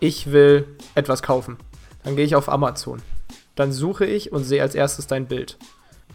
[0.00, 1.56] ich will etwas kaufen.
[2.04, 3.02] Dann gehe ich auf Amazon.
[3.56, 5.58] Dann suche ich und sehe als erstes dein Bild.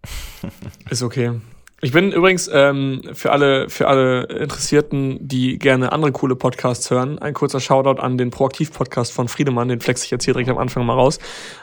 [0.91, 1.33] Ist okay.
[1.81, 7.19] Ich bin übrigens ähm, für alle für alle Interessierten, die gerne andere coole Podcasts hören,
[7.19, 10.56] ein kurzer Shoutout an den Proaktiv-Podcast von Friedemann, den flex ich jetzt hier direkt am
[10.56, 11.19] Anfang mal raus,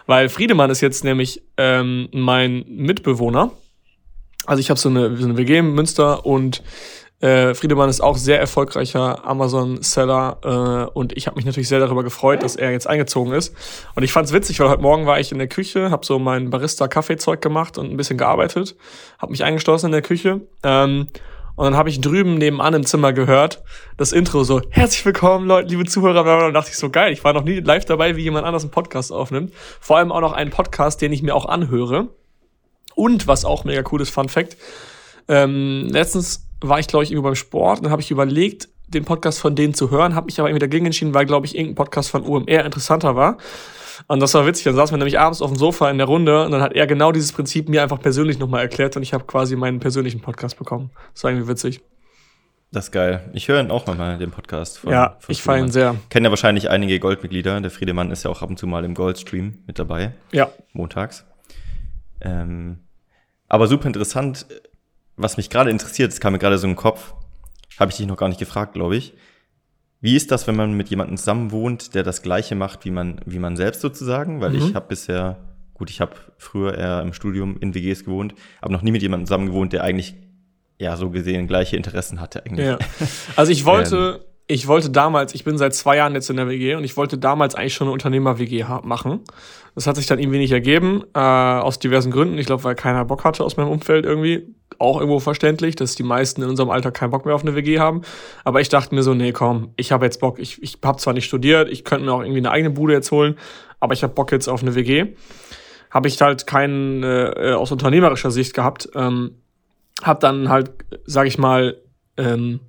[0.06, 3.52] weil Friedemann ist jetzt nämlich ähm, mein Mitbewohner.
[4.46, 6.62] Also ich habe so eine, so eine WG in Münster und
[7.22, 12.04] äh, Friedemann ist auch sehr erfolgreicher Amazon-Seller äh, und ich habe mich natürlich sehr darüber
[12.04, 13.56] gefreut, dass er jetzt eingezogen ist.
[13.96, 16.18] Und ich fand es witzig, weil heute Morgen war ich in der Küche, habe so
[16.18, 18.76] mein Barista-Kaffeezeug gemacht und ein bisschen gearbeitet,
[19.20, 20.42] habe mich eingeschlossen in der Küche.
[20.64, 21.10] Ähm,
[21.56, 23.62] und dann habe ich drüben nebenan im Zimmer gehört,
[23.98, 26.48] das Intro so, herzlich willkommen, Leute, liebe Zuhörer.
[26.48, 28.72] Und dachte ich so, geil, ich war noch nie live dabei, wie jemand anders einen
[28.72, 29.54] Podcast aufnimmt.
[29.80, 32.08] Vor allem auch noch einen Podcast, den ich mir auch anhöre.
[32.96, 34.58] Und was auch mega cool ist, Fun Fact,
[35.28, 39.06] ähm, letztens war ich, glaube ich, irgendwie beim Sport und dann habe ich überlegt, den
[39.06, 41.76] Podcast von denen zu hören, habe mich aber irgendwie dagegen entschieden, weil, glaube ich, irgendein
[41.76, 43.38] Podcast von UMR interessanter war.
[44.08, 44.66] Und das war witzig.
[44.66, 46.88] Dann saßen wir nämlich abends auf dem Sofa in der Runde und dann hat er
[46.88, 50.58] genau dieses Prinzip mir einfach persönlich nochmal erklärt und ich habe quasi meinen persönlichen Podcast
[50.58, 50.92] bekommen.
[51.14, 51.82] Das war irgendwie witzig.
[52.74, 53.30] Das ist geil.
[53.34, 54.80] Ich höre ihn auch mal, den Podcast.
[54.80, 55.96] Von, ja, von ich feiere ihn sehr.
[56.10, 57.60] Kennen ja wahrscheinlich einige Goldmitglieder.
[57.60, 60.14] Der Friedemann ist ja auch ab und zu mal im Goldstream mit dabei.
[60.32, 60.50] Ja.
[60.72, 61.26] Montags.
[62.22, 62.80] Ähm,
[63.50, 64.46] aber super interessant,
[65.22, 67.14] was mich gerade interessiert, es kam mir gerade so im Kopf,
[67.80, 69.14] habe ich dich noch gar nicht gefragt, glaube ich.
[70.02, 73.22] Wie ist das, wenn man mit jemandem zusammen wohnt, der das Gleiche macht wie man,
[73.26, 74.42] wie man selbst sozusagen?
[74.42, 74.58] Weil mhm.
[74.58, 75.38] ich habe bisher,
[75.76, 79.28] gut, ich habe früher eher im Studium in WGs gewohnt, aber noch nie mit jemandem
[79.28, 80.16] zusammen gewohnt, der eigentlich,
[80.80, 82.66] ja, so gesehen gleiche Interessen hatte eigentlich.
[82.66, 82.80] Ja.
[83.36, 86.50] Also ich wollte, ähm, ich wollte damals, ich bin seit zwei Jahren jetzt in der
[86.50, 89.20] WG und ich wollte damals eigentlich schon eine Unternehmer-WG machen.
[89.76, 92.40] Das hat sich dann irgendwie nicht ergeben, äh, aus diversen Gründen.
[92.40, 94.56] Ich glaube, weil keiner Bock hatte aus meinem Umfeld irgendwie.
[94.82, 97.80] Auch irgendwo verständlich, dass die meisten in unserem Alter keinen Bock mehr auf eine WG
[97.80, 98.02] haben.
[98.44, 100.40] Aber ich dachte mir so, nee, komm, ich habe jetzt Bock.
[100.40, 103.12] Ich, ich habe zwar nicht studiert, ich könnte mir auch irgendwie eine eigene Bude jetzt
[103.12, 103.38] holen,
[103.80, 105.14] aber ich habe Bock jetzt auf eine WG.
[105.92, 108.90] Habe ich halt keinen äh, aus unternehmerischer Sicht gehabt.
[108.96, 109.36] Ähm,
[110.02, 110.72] hab dann halt,
[111.06, 111.78] sag ich mal,
[112.18, 112.62] ähm,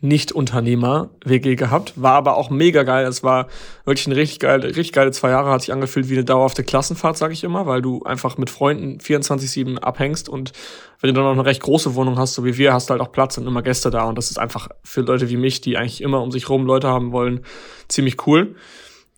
[0.00, 3.04] nicht-Unternehmer-WG gehabt, war aber auch mega geil.
[3.06, 3.48] Es war
[3.84, 7.16] wirklich eine richtig geile, richtig geile zwei Jahre, hat sich angefühlt wie eine dauerhafte Klassenfahrt,
[7.16, 10.52] sag ich immer, weil du einfach mit Freunden 24-7 abhängst und
[11.00, 13.00] wenn du dann noch eine recht große Wohnung hast, so wie wir, hast du halt
[13.00, 15.76] auch Platz und immer Gäste da und das ist einfach für Leute wie mich, die
[15.76, 17.44] eigentlich immer um sich rum Leute haben wollen,
[17.88, 18.54] ziemlich cool.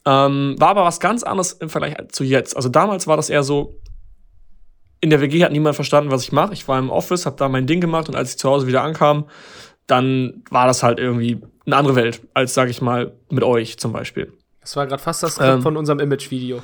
[0.06, 2.56] Ähm, war aber was ganz anderes im Vergleich zu jetzt.
[2.56, 3.78] Also damals war das eher so,
[5.02, 6.52] in der WG hat niemand verstanden, was ich mache.
[6.52, 8.82] Ich war im Office, habe da mein Ding gemacht und als ich zu Hause wieder
[8.82, 9.26] ankam,
[9.90, 13.92] dann war das halt irgendwie eine andere Welt, als, sag ich mal, mit euch zum
[13.92, 14.32] Beispiel.
[14.60, 16.62] Das war gerade fast das ähm, von unserem Image-Video.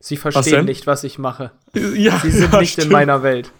[0.00, 1.52] Sie verstehen was nicht, was ich mache.
[1.74, 2.86] Ja, Sie sind ja, nicht stimmt.
[2.86, 3.50] in meiner Welt.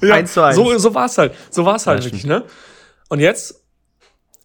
[0.00, 0.56] Ja, eins zu eins.
[0.56, 1.34] So, so war es halt.
[1.50, 2.44] So war es halt ja, wirklich, ne?
[3.08, 3.62] Und jetzt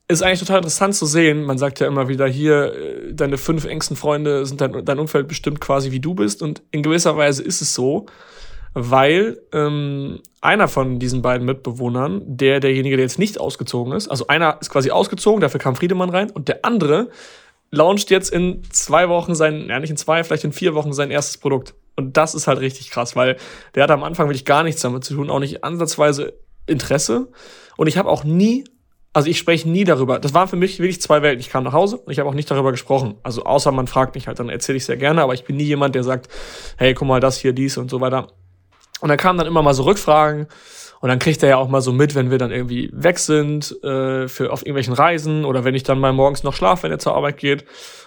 [0.08, 1.44] ist eigentlich total interessant zu sehen.
[1.44, 5.28] Man sagt ja immer wieder hier, äh, deine fünf engsten Freunde sind dein, dein Umfeld
[5.28, 6.42] bestimmt quasi wie du bist.
[6.42, 8.06] Und in gewisser Weise ist es so
[8.80, 14.28] weil ähm, einer von diesen beiden Mitbewohnern, der derjenige, der jetzt nicht ausgezogen ist, also
[14.28, 17.10] einer ist quasi ausgezogen, dafür kam Friedemann rein und der andere
[17.72, 21.12] launcht jetzt in zwei Wochen sein, ja nicht in zwei, vielleicht in vier Wochen sein
[21.12, 21.74] erstes Produkt.
[21.96, 23.38] Und das ist halt richtig krass, weil
[23.74, 26.34] der hat am Anfang wirklich gar nichts damit zu tun, auch nicht ansatzweise
[26.68, 27.30] Interesse.
[27.76, 28.66] Und ich habe auch nie,
[29.14, 30.20] also ich spreche nie darüber.
[30.20, 31.40] Das waren für mich wirklich zwei Welten.
[31.40, 33.16] Ich kam nach Hause und ich habe auch nicht darüber gesprochen.
[33.24, 35.64] Also außer man fragt mich halt, dann erzähle ich sehr gerne, aber ich bin nie
[35.64, 36.28] jemand, der sagt,
[36.78, 38.28] hey, guck mal, das hier, dies und so weiter.
[39.02, 40.48] Und dann kamen dann immer mal so Rückfragen
[41.00, 43.72] und dann kriegt er ja auch mal so mit, wenn wir dann irgendwie weg sind
[43.84, 47.00] äh, für auf irgendwelchen Reisen oder wenn ich dann mal morgens noch schlafe, wenn er
[47.00, 47.66] zur Arbeit geht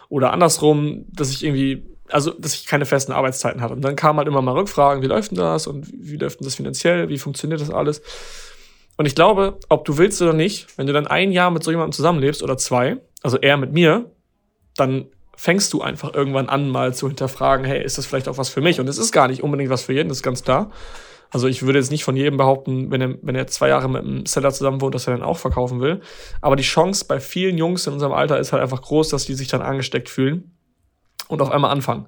[0.09, 3.75] oder andersrum, dass ich irgendwie also dass ich keine festen Arbeitszeiten hatte.
[3.75, 6.45] Und dann kamen halt immer mal Rückfragen, wie läuft denn das und wie läuft denn
[6.45, 8.03] das finanziell, wie funktioniert das alles?
[8.97, 11.71] Und ich glaube, ob du willst oder nicht, wenn du dann ein Jahr mit so
[11.71, 14.11] jemandem zusammenlebst oder zwei, also er mit mir,
[14.77, 15.07] dann
[15.41, 18.61] fängst du einfach irgendwann an, mal zu hinterfragen, hey, ist das vielleicht auch was für
[18.61, 18.79] mich?
[18.79, 20.71] Und es ist gar nicht unbedingt was für jeden, das ist ganz klar.
[21.31, 24.03] Also ich würde jetzt nicht von jedem behaupten, wenn er, wenn er zwei Jahre mit
[24.03, 26.03] einem Seller zusammen wohnt, dass er dann auch verkaufen will.
[26.43, 29.33] Aber die Chance bei vielen Jungs in unserem Alter ist halt einfach groß, dass die
[29.33, 30.55] sich dann angesteckt fühlen
[31.29, 32.07] und auf einmal anfangen.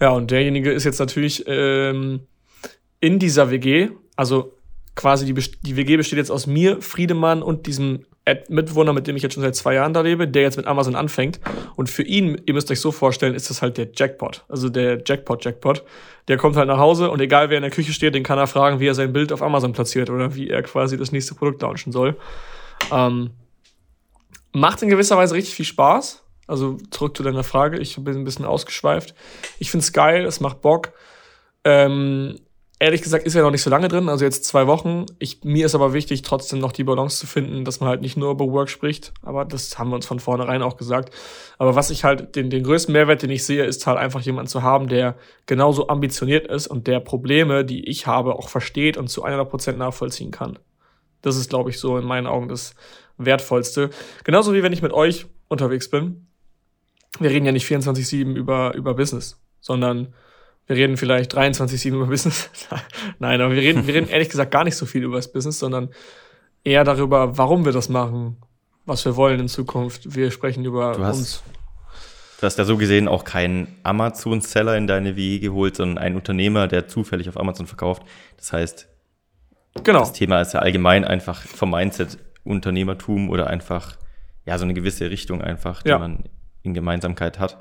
[0.00, 2.20] Ja, und derjenige ist jetzt natürlich ähm,
[2.98, 4.54] in dieser WG, also
[4.94, 8.06] quasi die, die WG besteht jetzt aus mir, Friedemann und diesem
[8.48, 10.94] Mitwohner, mit dem ich jetzt schon seit zwei Jahren da lebe, der jetzt mit Amazon
[10.94, 11.40] anfängt.
[11.76, 14.44] Und für ihn, ihr müsst euch so vorstellen, ist das halt der Jackpot.
[14.48, 15.84] Also der Jackpot-Jackpot.
[16.28, 18.46] Der kommt halt nach Hause und egal wer in der Küche steht, den kann er
[18.46, 21.62] fragen, wie er sein Bild auf Amazon platziert oder wie er quasi das nächste Produkt
[21.62, 22.16] launchen soll.
[22.92, 23.30] Ähm,
[24.52, 26.22] macht in gewisser Weise richtig viel Spaß.
[26.46, 29.14] Also zurück zu deiner Frage, ich bin ein bisschen ausgeschweift.
[29.58, 30.92] Ich find's geil, es macht Bock.
[31.64, 32.38] Ähm,
[32.80, 35.06] ehrlich gesagt ist er noch nicht so lange drin, also jetzt zwei Wochen.
[35.18, 38.16] Ich, mir ist aber wichtig, trotzdem noch die Balance zu finden, dass man halt nicht
[38.16, 41.12] nur über Work spricht, aber das haben wir uns von vornherein auch gesagt.
[41.58, 44.48] Aber was ich halt, den, den größten Mehrwert, den ich sehe, ist halt einfach jemanden
[44.48, 45.16] zu haben, der
[45.46, 50.30] genauso ambitioniert ist und der Probleme, die ich habe, auch versteht und zu 100% nachvollziehen
[50.30, 50.58] kann.
[51.22, 52.74] Das ist, glaube ich, so in meinen Augen das
[53.16, 53.90] Wertvollste.
[54.22, 56.28] Genauso wie wenn ich mit euch unterwegs bin.
[57.18, 60.14] Wir reden ja nicht 24-7 über, über Business, sondern
[60.68, 62.50] wir reden vielleicht 23-7 über Business.
[63.18, 65.58] Nein, aber wir reden, wir reden ehrlich gesagt gar nicht so viel über das Business,
[65.58, 65.88] sondern
[66.62, 68.36] eher darüber, warum wir das machen,
[68.84, 70.14] was wir wollen in Zukunft.
[70.14, 71.42] Wir sprechen über du hast, uns.
[72.38, 76.68] Du hast ja so gesehen auch keinen Amazon-Seller in deine WG geholt, sondern einen Unternehmer,
[76.68, 78.02] der zufällig auf Amazon verkauft.
[78.36, 78.88] Das heißt,
[79.82, 80.00] genau.
[80.00, 83.96] das Thema ist ja allgemein einfach vom Mindset Unternehmertum oder einfach
[84.44, 85.98] ja so eine gewisse Richtung einfach, die ja.
[85.98, 86.24] man
[86.62, 87.58] in Gemeinsamkeit hat.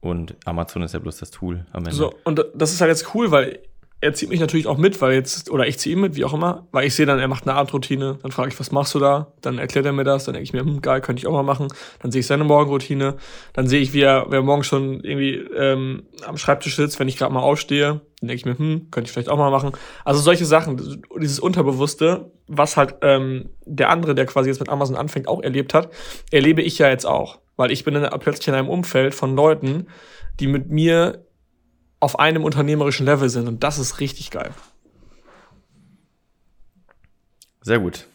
[0.00, 1.92] Und Amazon ist ja bloß das Tool am Ende.
[1.92, 3.60] So, und das ist halt jetzt cool, weil
[4.02, 6.32] er zieht mich natürlich auch mit, weil jetzt, oder ich ziehe ihn mit, wie auch
[6.32, 8.98] immer, weil ich sehe dann, er macht eine Abendroutine, dann frage ich, was machst du
[8.98, 9.32] da?
[9.42, 11.42] Dann erklärt er mir das, dann denke ich mir, hm, geil, könnte ich auch mal
[11.42, 11.68] machen.
[12.00, 13.16] Dann sehe ich seine Morgenroutine,
[13.52, 17.08] dann sehe ich, wie er, wie er morgen schon irgendwie ähm, am Schreibtisch sitzt, wenn
[17.08, 18.00] ich gerade mal aufstehe.
[18.20, 19.72] Dann denke ich mir, hm, könnte ich vielleicht auch mal machen.
[20.04, 24.96] Also solche Sachen, dieses Unterbewusste, was halt ähm, der andere, der quasi jetzt mit Amazon
[24.96, 25.90] anfängt, auch erlebt hat,
[26.30, 29.86] erlebe ich ja jetzt auch weil ich bin in, plötzlich in einem Umfeld von Leuten,
[30.40, 31.26] die mit mir
[32.00, 34.54] auf einem unternehmerischen Level sind und das ist richtig geil.
[37.60, 38.06] Sehr gut.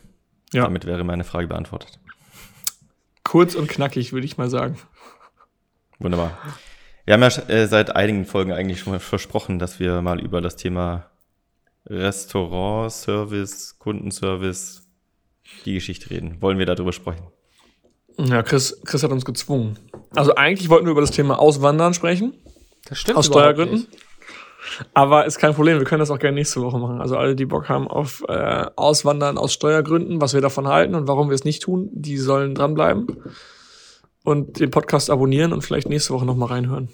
[0.52, 0.64] Ja.
[0.64, 2.00] Damit wäre meine Frage beantwortet.
[3.24, 4.80] Kurz und knackig, würde ich mal sagen.
[6.00, 6.36] Wunderbar.
[7.06, 10.42] Wir haben ja äh, seit einigen Folgen eigentlich schon mal versprochen, dass wir mal über
[10.42, 11.12] das Thema
[11.86, 14.88] Restaurant, Service, Kundenservice,
[15.66, 16.42] die Geschichte reden.
[16.42, 17.28] Wollen wir darüber sprechen?
[18.18, 19.78] Ja, Chris, Chris hat uns gezwungen.
[20.16, 22.34] Also eigentlich wollten wir über das Thema Auswandern sprechen.
[22.88, 23.18] Das stimmt.
[23.18, 23.80] Aus Steuergründen.
[23.80, 23.90] Nicht.
[24.94, 27.02] Aber ist kein Problem, wir können das auch gerne nächste Woche machen.
[27.02, 31.08] Also alle, die Bock haben auf äh, Auswandern aus Steuergründen, was wir davon halten und
[31.08, 33.08] warum wir es nicht tun, die sollen dranbleiben
[34.24, 36.90] und den Podcast abonnieren und vielleicht nächste Woche nochmal reinhören.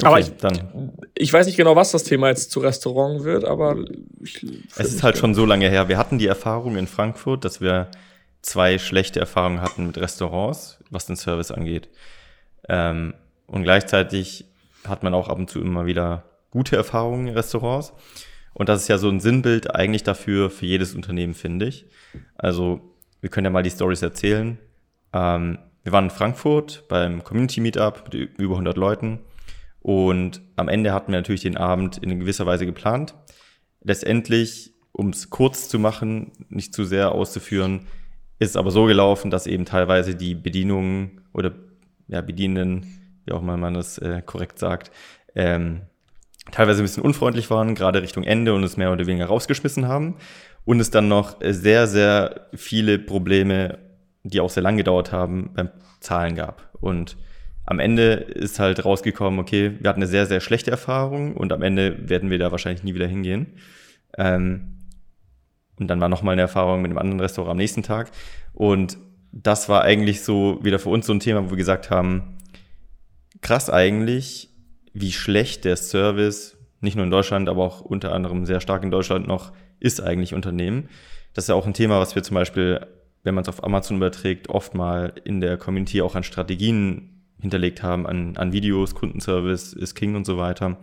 [0.00, 0.92] Okay, aber ich, dann.
[1.14, 3.76] ich weiß nicht genau, was das Thema jetzt zu Restaurant wird, aber
[4.20, 4.44] ich,
[4.76, 5.88] es ist halt schon so lange her.
[5.88, 7.90] Wir hatten die Erfahrung in Frankfurt, dass wir
[8.44, 11.88] zwei schlechte Erfahrungen hatten mit Restaurants, was den Service angeht.
[12.68, 13.14] Ähm,
[13.46, 14.46] und gleichzeitig
[14.86, 17.92] hat man auch ab und zu immer wieder gute Erfahrungen in Restaurants.
[18.52, 21.86] Und das ist ja so ein Sinnbild eigentlich dafür, für jedes Unternehmen, finde ich.
[22.36, 22.80] Also,
[23.20, 24.58] wir können ja mal die Stories erzählen.
[25.12, 29.20] Ähm, wir waren in Frankfurt beim Community Meetup mit über 100 Leuten.
[29.80, 33.14] Und am Ende hatten wir natürlich den Abend in gewisser Weise geplant.
[33.82, 37.86] Letztendlich, um es kurz zu machen, nicht zu sehr auszuführen,
[38.38, 41.52] ist aber so gelaufen, dass eben teilweise die Bedienungen oder
[42.08, 42.86] ja, Bedienenden,
[43.24, 44.90] wie auch mal man das äh, korrekt sagt,
[45.34, 45.82] ähm,
[46.50, 50.16] teilweise ein bisschen unfreundlich waren, gerade Richtung Ende und es mehr oder weniger rausgeschmissen haben.
[50.64, 53.78] Und es dann noch sehr, sehr viele Probleme,
[54.22, 56.70] die auch sehr lang gedauert haben, beim Zahlen gab.
[56.80, 57.16] Und
[57.66, 61.62] am Ende ist halt rausgekommen, okay, wir hatten eine sehr, sehr schlechte Erfahrung und am
[61.62, 63.54] Ende werden wir da wahrscheinlich nie wieder hingehen.
[64.16, 64.74] Ähm,
[65.78, 68.10] und dann war nochmal eine Erfahrung mit einem anderen Restaurant am nächsten Tag.
[68.52, 68.98] Und
[69.32, 72.38] das war eigentlich so wieder für uns so ein Thema, wo wir gesagt haben,
[73.40, 74.50] krass eigentlich,
[74.92, 78.90] wie schlecht der Service, nicht nur in Deutschland, aber auch unter anderem sehr stark in
[78.90, 80.88] Deutschland noch, ist eigentlich Unternehmen.
[81.32, 82.86] Das ist ja auch ein Thema, was wir zum Beispiel,
[83.24, 87.82] wenn man es auf Amazon überträgt, oft mal in der Community auch an Strategien hinterlegt
[87.82, 90.78] haben, an, an Videos, Kundenservice ist King und so weiter,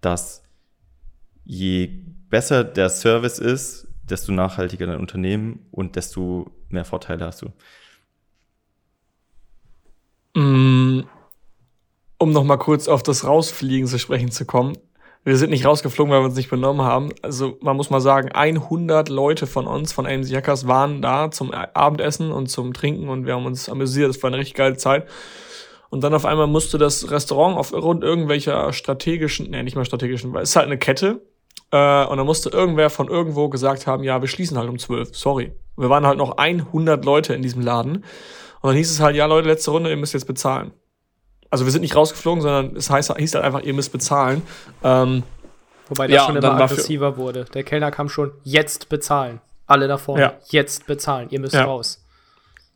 [0.00, 0.42] dass
[1.44, 1.88] je
[2.28, 7.52] besser der Service ist, desto nachhaltiger dein Unternehmen und desto mehr Vorteile hast du.
[10.38, 11.04] Mm,
[12.18, 14.76] um noch mal kurz auf das Rausfliegen zu sprechen zu kommen.
[15.24, 17.10] Wir sind nicht rausgeflogen, weil wir uns nicht benommen haben.
[17.22, 21.52] Also man muss mal sagen, 100 Leute von uns, von AMC Hackers, waren da zum
[21.52, 24.08] Abendessen und zum Trinken und wir haben uns amüsiert.
[24.08, 25.06] Das war eine richtig geile Zeit.
[25.90, 30.42] Und dann auf einmal musste das Restaurant aufgrund irgendwelcher strategischen, nee, nicht mal strategischen, weil
[30.42, 31.22] es ist halt eine Kette.
[31.70, 35.16] Äh, und dann musste irgendwer von irgendwo gesagt haben, ja, wir schließen halt um 12,
[35.16, 35.52] sorry.
[35.76, 38.04] Wir waren halt noch 100 Leute in diesem Laden.
[38.60, 40.72] Und dann hieß es halt, ja, Leute, letzte Runde, ihr müsst jetzt bezahlen.
[41.50, 44.42] Also wir sind nicht rausgeflogen, sondern es heißt, hieß halt einfach, ihr müsst bezahlen.
[44.82, 45.22] Ähm,
[45.88, 47.46] Wobei das ja, schon immer aggressiver wurde.
[47.54, 49.40] Der Kellner kam schon, jetzt bezahlen.
[49.66, 50.34] Alle da vorne, ja.
[50.48, 51.64] jetzt bezahlen, ihr müsst ja.
[51.64, 52.04] raus.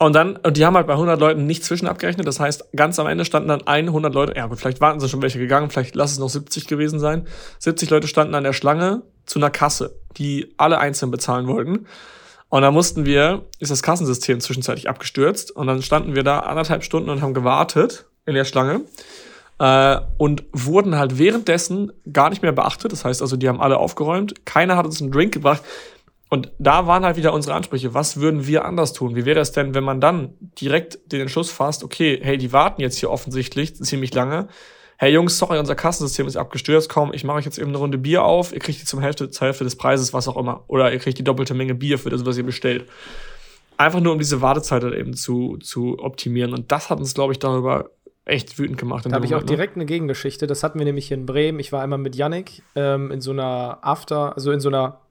[0.03, 2.27] Und dann, und die haben halt bei 100 Leuten nicht zwischen abgerechnet.
[2.27, 5.23] Das heißt, ganz am Ende standen dann 100 Leute, ja gut, vielleicht warten sie schon
[5.23, 7.29] welche gegangen, vielleicht lass es noch 70 gewesen sein.
[7.61, 11.87] 70 Leute standen an der Schlange zu einer Kasse, die alle einzeln bezahlen wollten.
[12.49, 15.53] Und da mussten wir, ist das Kassensystem zwischenzeitlich abgestürzt.
[15.53, 18.81] Und dann standen wir da anderthalb Stunden und haben gewartet in der Schlange
[19.61, 22.91] äh, und wurden halt währenddessen gar nicht mehr beachtet.
[22.91, 24.45] Das heißt also, die haben alle aufgeräumt.
[24.47, 25.63] Keiner hat uns einen Drink gebracht.
[26.33, 27.93] Und da waren halt wieder unsere Ansprüche.
[27.93, 29.15] Was würden wir anders tun?
[29.15, 32.81] Wie wäre es denn, wenn man dann direkt den Entschluss fasst, okay, hey, die warten
[32.81, 34.49] jetzt hier offensichtlich ziemlich lange.
[34.97, 36.89] Hey Jungs, sorry, unser Kassensystem ist abgestürzt.
[36.89, 38.55] Komm, ich mache euch jetzt eben eine Runde Bier auf.
[38.55, 40.65] Ihr kriegt die zum Hälfte, zur Hälfte des Preises, was auch immer.
[40.69, 42.89] Oder ihr kriegt die doppelte Menge Bier für das, was ihr bestellt.
[43.77, 46.55] Einfach nur, um diese Wartezeit halt eben zu, zu optimieren.
[46.55, 47.91] Und das hat uns, glaube ich, darüber
[48.25, 49.05] echt wütend gemacht.
[49.05, 49.47] Da habe ich auch ne?
[49.47, 50.47] direkt eine Gegengeschichte.
[50.47, 51.59] Das hatten wir nämlich hier in Bremen.
[51.59, 55.03] Ich war einmal mit Yannick ähm, in so einer After, also in so einer,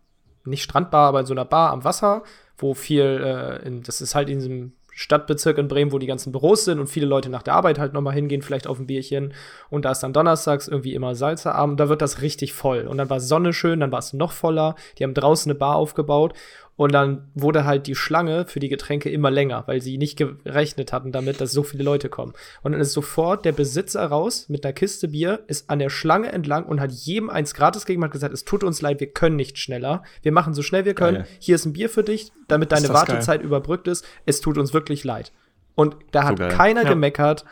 [0.45, 2.24] nicht Strandbar, aber in so einer Bar am Wasser,
[2.57, 6.31] wo viel, äh, in, das ist halt in diesem Stadtbezirk in Bremen, wo die ganzen
[6.31, 9.33] Büros sind und viele Leute nach der Arbeit halt nochmal hingehen, vielleicht auf ein Bierchen.
[9.69, 12.88] Und da ist dann donnerstags irgendwie immer Salzerabend, da wird das richtig voll.
[12.88, 14.75] Und dann war Sonne schön, dann war es noch voller.
[14.98, 16.33] Die haben draußen eine Bar aufgebaut
[16.81, 20.91] und dann wurde halt die Schlange für die Getränke immer länger, weil sie nicht gerechnet
[20.91, 22.33] hatten damit, dass so viele Leute kommen.
[22.63, 26.31] Und dann ist sofort der Besitzer raus mit einer Kiste Bier, ist an der Schlange
[26.31, 29.35] entlang und hat jedem eins gratis gegeben, hat gesagt, es tut uns leid, wir können
[29.35, 30.01] nicht schneller.
[30.23, 31.17] Wir machen so schnell wir können.
[31.17, 31.27] Geil.
[31.38, 33.45] Hier ist ein Bier für dich, damit deine Wartezeit geil.
[33.45, 34.03] überbrückt ist.
[34.25, 35.31] Es tut uns wirklich leid.
[35.75, 36.89] Und da hat so keiner ja.
[36.89, 37.45] gemeckert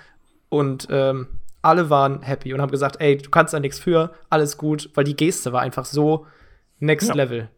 [0.49, 1.27] und ähm,
[1.61, 5.03] alle waren happy und haben gesagt, ey, du kannst da nichts für, alles gut, weil
[5.03, 6.25] die Geste war einfach so
[6.79, 7.13] next ja.
[7.13, 7.49] level.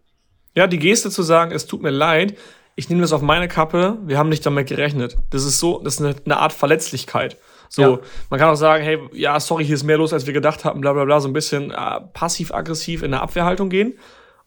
[0.56, 2.38] Ja, die Geste zu sagen, es tut mir leid,
[2.76, 5.18] ich nehme das auf meine Kappe, wir haben nicht damit gerechnet.
[5.30, 7.38] Das ist so, das ist eine, Art Verletzlichkeit.
[7.70, 8.00] So, ja.
[8.30, 10.82] man kann auch sagen, hey, ja, sorry, hier ist mehr los, als wir gedacht haben,
[10.82, 13.98] bla bla bla, so ein bisschen äh, passiv-aggressiv in der Abwehrhaltung gehen.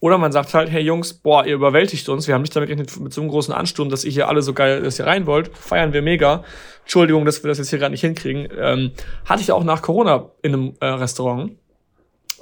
[0.00, 3.00] Oder man sagt halt, hey Jungs, boah, ihr überwältigt uns, wir haben nicht damit gerechnet,
[3.00, 5.56] mit so einem großen Ansturm, dass ihr hier alle so geil, dass ihr rein wollt,
[5.56, 6.44] feiern wir mega.
[6.82, 8.48] Entschuldigung, dass wir das jetzt hier gerade nicht hinkriegen.
[8.58, 8.92] Ähm,
[9.24, 11.52] hatte ich auch nach Corona in einem äh, Restaurant.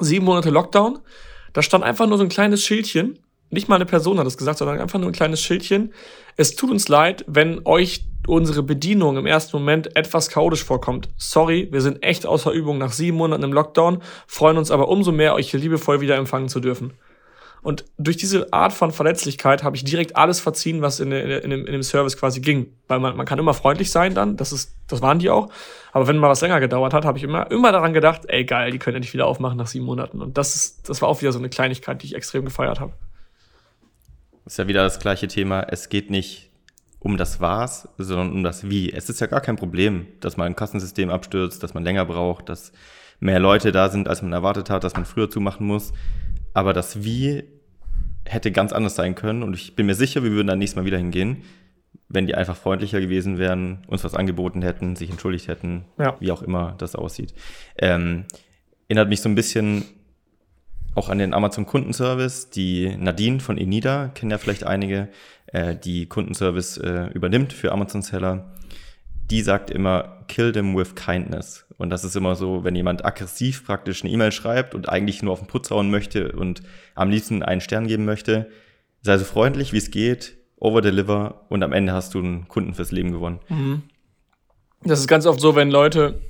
[0.01, 0.99] Sieben Monate Lockdown.
[1.53, 3.21] Da stand einfach nur so ein kleines Schildchen
[3.53, 5.93] nicht mal eine Person hat das gesagt, sondern einfach nur ein kleines Schildchen.
[6.37, 11.09] Es tut uns leid, wenn euch unsere Bedienung im ersten Moment etwas chaotisch vorkommt.
[11.17, 15.13] Sorry, wir sind echt außer Übung nach sieben Monaten im Lockdown, freuen uns aber umso
[15.13, 16.95] mehr, euch hier liebevoll wieder empfangen zu dürfen.
[17.63, 21.65] Und durch diese Art von Verletzlichkeit habe ich direkt alles verziehen, was in, in, dem,
[21.65, 22.75] in dem Service quasi ging.
[22.89, 25.49] Weil man, man kann immer freundlich sein dann, das, ist, das waren die auch.
[25.93, 28.73] Aber wenn mal was länger gedauert hat, habe ich immer, immer daran gedacht, ey geil,
[28.73, 30.21] die können nicht wieder aufmachen nach sieben Monaten.
[30.21, 32.95] Und das, ist, das war auch wieder so eine Kleinigkeit, die ich extrem gefeiert habe.
[34.45, 35.63] Ist ja wieder das gleiche Thema.
[35.69, 36.51] Es geht nicht
[36.99, 38.93] um das Was, sondern um das Wie.
[38.93, 42.49] Es ist ja gar kein Problem, dass mal ein Kassensystem abstürzt, dass man länger braucht,
[42.49, 42.73] dass
[43.21, 45.93] mehr Leute da sind, als man erwartet hat, dass man früher zumachen muss.
[46.55, 47.45] Aber das Wie
[48.25, 50.85] hätte ganz anders sein können und ich bin mir sicher, wir würden dann nächstes Mal
[50.85, 51.43] wieder hingehen,
[52.09, 56.17] wenn die einfach freundlicher gewesen wären, uns was angeboten hätten, sich entschuldigt hätten, ja.
[56.21, 57.35] wie auch immer das aussieht.
[57.79, 58.27] Ähm,
[58.89, 59.85] erinnert mich so ein bisschen
[60.95, 62.51] auch an den Amazon Kundenservice.
[62.51, 65.09] Die Nadine von Enida, kennen ja vielleicht einige,
[65.47, 68.53] äh, die Kundenservice äh, übernimmt für Amazon-Seller.
[69.31, 71.65] Die sagt immer, kill them with kindness.
[71.79, 75.33] Und das ist immer so, wenn jemand aggressiv praktisch eine E-Mail schreibt und eigentlich nur
[75.33, 76.63] auf den Putz hauen möchte und
[76.95, 78.51] am liebsten einen Stern geben möchte,
[79.01, 82.93] sei so freundlich, wie es geht, overdeliver und am Ende hast du einen Kunden fürs
[82.93, 83.41] Leben gewonnen.
[83.49, 83.83] Mhm.
[84.85, 86.21] Das ist ganz oft so, wenn Leute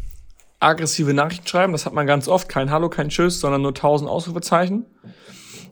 [0.62, 1.72] aggressive Nachrichten schreiben.
[1.72, 2.48] Das hat man ganz oft.
[2.48, 4.86] Kein Hallo, kein Tschüss, sondern nur tausend Ausrufezeichen.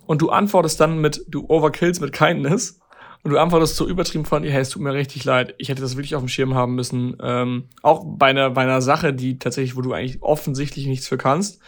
[0.06, 2.80] Und du antwortest dann mit, du overkills mit Kindness.
[3.23, 5.97] und du antwortest so übertrieben von hey, es tut mir richtig leid, ich hätte das
[5.97, 7.16] wirklich auf dem Schirm haben müssen.
[7.23, 11.18] Ähm, auch bei einer, bei einer Sache, die tatsächlich, wo du eigentlich offensichtlich nichts für
[11.18, 11.61] kannst,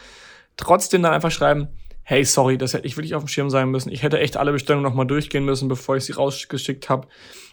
[0.56, 1.68] trotzdem dann einfach schreiben,
[2.12, 3.90] hey, sorry, das hätte ich wirklich auf dem Schirm sein müssen.
[3.90, 7.08] Ich hätte echt alle Bestellungen nochmal durchgehen müssen, bevor ich sie rausgeschickt habe.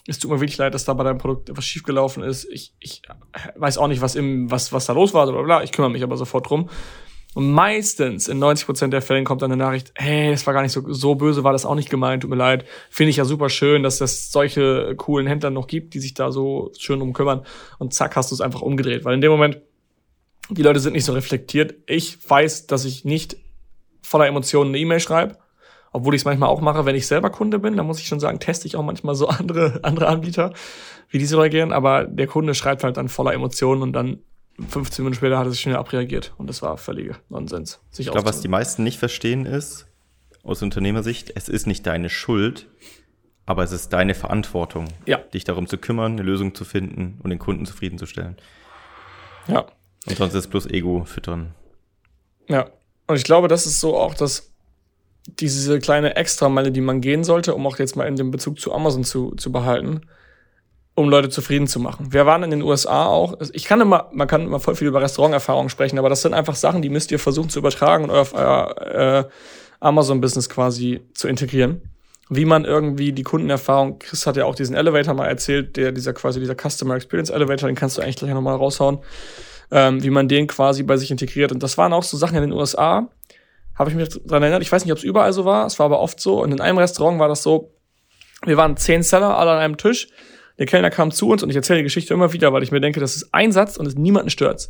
[0.06, 2.44] Es tut mir wirklich leid, dass da bei deinem Produkt etwas schiefgelaufen ist.
[2.52, 3.02] Ich, ich
[3.56, 5.64] weiß auch nicht, was, im, was, was da los war, oder bla.
[5.64, 6.70] Ich kümmere mich aber sofort drum.
[7.36, 10.74] Und meistens, in 90% der Fällen, kommt dann eine Nachricht, hey, das war gar nicht
[10.74, 12.66] so, so böse, war das auch nicht gemeint, tut mir leid.
[12.90, 16.34] Finde ich ja super schön, dass es solche coolen Händler noch gibt, die sich da
[16.34, 17.46] so schön drum kümmern.
[17.78, 19.06] Und zack, hast du es einfach umgedreht.
[19.06, 19.62] Weil in dem Moment,
[20.50, 21.76] die Leute sind nicht so reflektiert.
[21.86, 23.38] Ich weiß, dass ich nicht
[24.02, 25.38] voller Emotionen eine E-Mail schreibe,
[25.92, 27.78] obwohl ich es manchmal auch mache, wenn ich selber Kunde bin.
[27.78, 30.54] Da muss ich schon sagen, teste ich auch manchmal so andere, andere Anbieter,
[31.10, 31.72] wie die so reagieren.
[31.72, 34.20] Aber der Kunde schreibt halt dann voller Emotionen und dann
[34.68, 37.80] 15 Minuten später hat er sich schnell abreagiert und das war völlige Nonsens.
[37.92, 39.88] Sich ich glaube, was die meisten nicht verstehen ist,
[40.44, 42.68] aus Unternehmersicht, es ist nicht deine Schuld,
[43.46, 45.18] aber es ist deine Verantwortung, ja.
[45.18, 48.38] dich darum zu kümmern, eine Lösung zu finden und den Kunden zufriedenzustellen.
[49.48, 49.66] Ja.
[50.08, 51.54] Und sonst ist es bloß Ego füttern.
[52.48, 52.70] Ja.
[53.10, 54.52] Und ich glaube, das ist so auch das,
[55.26, 58.72] diese kleine Extrameile, die man gehen sollte, um auch jetzt mal in dem Bezug zu
[58.72, 60.02] Amazon zu, zu behalten
[61.00, 62.12] um Leute zufrieden zu machen.
[62.12, 63.38] Wir waren in den USA auch.
[63.54, 66.56] Ich kann immer, man kann immer voll viel über Restauranterfahrungen sprechen, aber das sind einfach
[66.56, 69.30] Sachen, die müsst ihr versuchen zu übertragen und auf euer äh,
[69.80, 71.82] Amazon-Business quasi zu integrieren.
[72.30, 76.14] Wie man irgendwie die Kundenerfahrung, Chris hat ja auch diesen Elevator mal erzählt, der dieser
[76.14, 79.00] quasi dieser Customer Experience Elevator, den kannst du eigentlich gleich nochmal raushauen,
[79.72, 81.52] ähm, wie man den quasi bei sich integriert.
[81.52, 83.10] Und das waren auch so Sachen in den USA,
[83.76, 84.62] habe ich mich dran erinnert.
[84.62, 86.42] Ich weiß nicht, ob es überall so war, es war aber oft so.
[86.42, 87.72] Und in einem Restaurant war das so,
[88.46, 90.08] wir waren zehn Seller alle an einem Tisch
[90.60, 92.82] der Kellner kam zu uns und ich erzähle die Geschichte immer wieder, weil ich mir
[92.82, 94.70] denke, das ist ein Satz und es niemanden stört.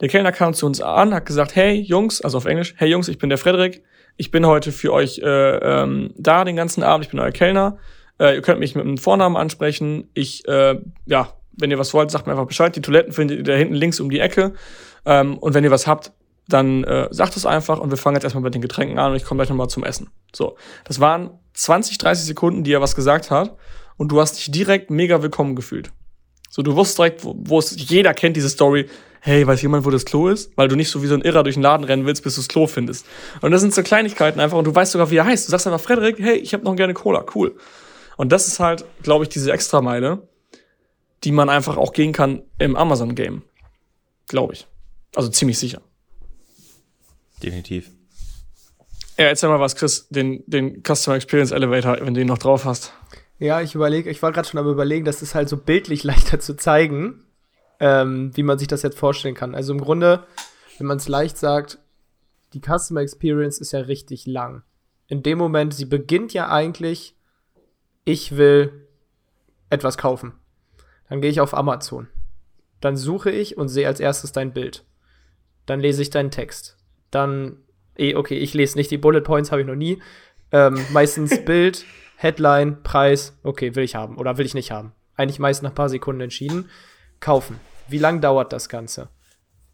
[0.00, 3.08] Der Kellner kam zu uns an, hat gesagt, hey Jungs, also auf Englisch, hey Jungs,
[3.08, 3.82] ich bin der Frederik,
[4.16, 7.76] ich bin heute für euch äh, ähm, da den ganzen Abend, ich bin euer Kellner.
[8.18, 10.08] Äh, ihr könnt mich mit einem Vornamen ansprechen.
[10.14, 12.74] Ich, äh, ja, wenn ihr was wollt, sagt mir einfach Bescheid.
[12.76, 14.54] Die Toiletten findet ihr da hinten links um die Ecke.
[15.04, 16.12] Ähm, und wenn ihr was habt,
[16.48, 19.16] dann äh, sagt es einfach und wir fangen jetzt erstmal mit den Getränken an und
[19.16, 20.10] ich komme gleich nochmal zum Essen.
[20.34, 23.56] So, das waren 20, 30 Sekunden, die er was gesagt hat
[23.96, 25.90] und du hast dich direkt mega willkommen gefühlt.
[26.48, 28.88] So, du wusstest direkt, wo, wo es, jeder kennt diese Story,
[29.20, 30.52] hey, weiß jemand, wo das Klo ist?
[30.56, 32.40] Weil du nicht so wie so ein Irrer durch den Laden rennen willst, bis du
[32.40, 33.06] das Klo findest.
[33.40, 35.48] Und das sind so Kleinigkeiten einfach und du weißt sogar, wie er heißt.
[35.48, 37.56] Du sagst einfach, Frederik, hey, ich habe noch gerne Cola, cool.
[38.16, 40.28] Und das ist halt, glaube ich, diese Extrameile,
[41.26, 43.42] die man einfach auch gehen kann im Amazon-Game.
[44.28, 44.68] Glaube ich.
[45.16, 45.82] Also ziemlich sicher.
[47.42, 47.90] Definitiv.
[49.18, 52.64] Ja, erzähl mal was, Chris, den, den Customer Experience Elevator, wenn du ihn noch drauf
[52.64, 52.92] hast.
[53.40, 56.38] Ja, ich überlege, ich war gerade schon am überlegen, das ist halt so bildlich leichter
[56.38, 57.24] zu zeigen,
[57.80, 59.56] ähm, wie man sich das jetzt vorstellen kann.
[59.56, 60.24] Also im Grunde,
[60.78, 61.80] wenn man es leicht sagt,
[62.52, 64.62] die Customer Experience ist ja richtig lang.
[65.08, 67.16] In dem Moment, sie beginnt ja eigentlich,
[68.04, 68.86] ich will
[69.70, 70.34] etwas kaufen.
[71.08, 72.08] Dann gehe ich auf Amazon.
[72.80, 74.84] Dann suche ich und sehe als erstes dein Bild.
[75.66, 76.76] Dann lese ich deinen Text.
[77.10, 77.58] Dann,
[77.96, 80.02] eh, okay, ich lese nicht die Bullet Points, habe ich noch nie.
[80.52, 81.84] Ähm, meistens Bild,
[82.16, 84.92] Headline, Preis, okay, will ich haben oder will ich nicht haben.
[85.16, 86.68] Eigentlich meist nach ein paar Sekunden entschieden.
[87.20, 87.58] Kaufen.
[87.88, 89.08] Wie lang dauert das Ganze?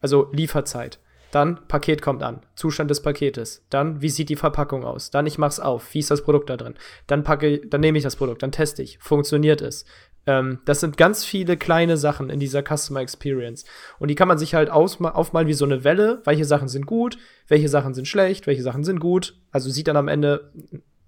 [0.01, 0.99] Also Lieferzeit.
[1.33, 2.43] Dann Paket kommt an.
[2.55, 3.65] Zustand des Paketes.
[3.71, 5.11] Dann wie sieht die Verpackung aus?
[5.11, 5.93] Dann ich mach's auf.
[5.95, 6.75] Wie ist das Produkt da drin?
[7.07, 8.99] Dann packe, dann nehme ich das Produkt, dann teste ich.
[8.99, 9.87] Funktioniert es?
[10.27, 13.65] Ähm, das sind ganz viele kleine Sachen in dieser Customer Experience.
[13.99, 16.21] Und die kann man sich halt aufmalen wie so eine Welle.
[16.25, 17.17] Welche Sachen sind gut?
[17.49, 18.47] Welche Sachen sind schlecht?
[18.47, 19.35] Welche Sachen sind gut?
[19.51, 20.53] Also sieht dann am Ende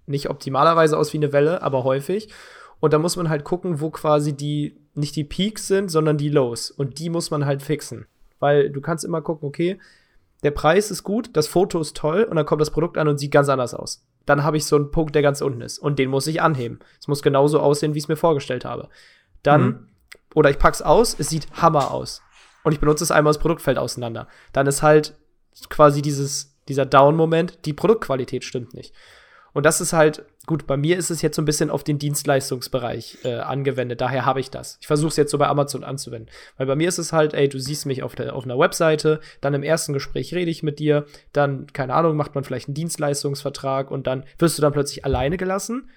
[0.07, 2.29] nicht optimalerweise aus wie eine Welle, aber häufig.
[2.79, 6.29] Und da muss man halt gucken, wo quasi die, nicht die Peaks sind, sondern die
[6.29, 6.71] Lows.
[6.71, 8.07] Und die muss man halt fixen.
[8.39, 9.79] Weil du kannst immer gucken, okay,
[10.43, 13.17] der Preis ist gut, das Foto ist toll und dann kommt das Produkt an und
[13.17, 14.05] sieht ganz anders aus.
[14.25, 15.79] Dann habe ich so einen Punkt, der ganz unten ist.
[15.79, 16.79] Und den muss ich anheben.
[16.99, 18.89] Es muss genauso aussehen, wie ich es mir vorgestellt habe.
[19.43, 19.87] Dann, mhm.
[20.33, 22.21] oder ich pack's aus, es sieht Hammer aus.
[22.63, 24.27] Und ich benutze es einmal das Produktfeld auseinander.
[24.51, 25.15] Dann ist halt
[25.69, 28.93] quasi dieses, dieser Down-Moment, die Produktqualität stimmt nicht.
[29.53, 31.99] Und das ist halt, gut, bei mir ist es jetzt so ein bisschen auf den
[31.99, 34.77] Dienstleistungsbereich äh, angewendet, daher habe ich das.
[34.81, 36.31] Ich versuche es jetzt so bei Amazon anzuwenden.
[36.57, 39.19] Weil bei mir ist es halt, ey, du siehst mich auf, der, auf einer Webseite,
[39.41, 42.75] dann im ersten Gespräch rede ich mit dir, dann, keine Ahnung, macht man vielleicht einen
[42.75, 45.89] Dienstleistungsvertrag und dann wirst du dann plötzlich alleine gelassen.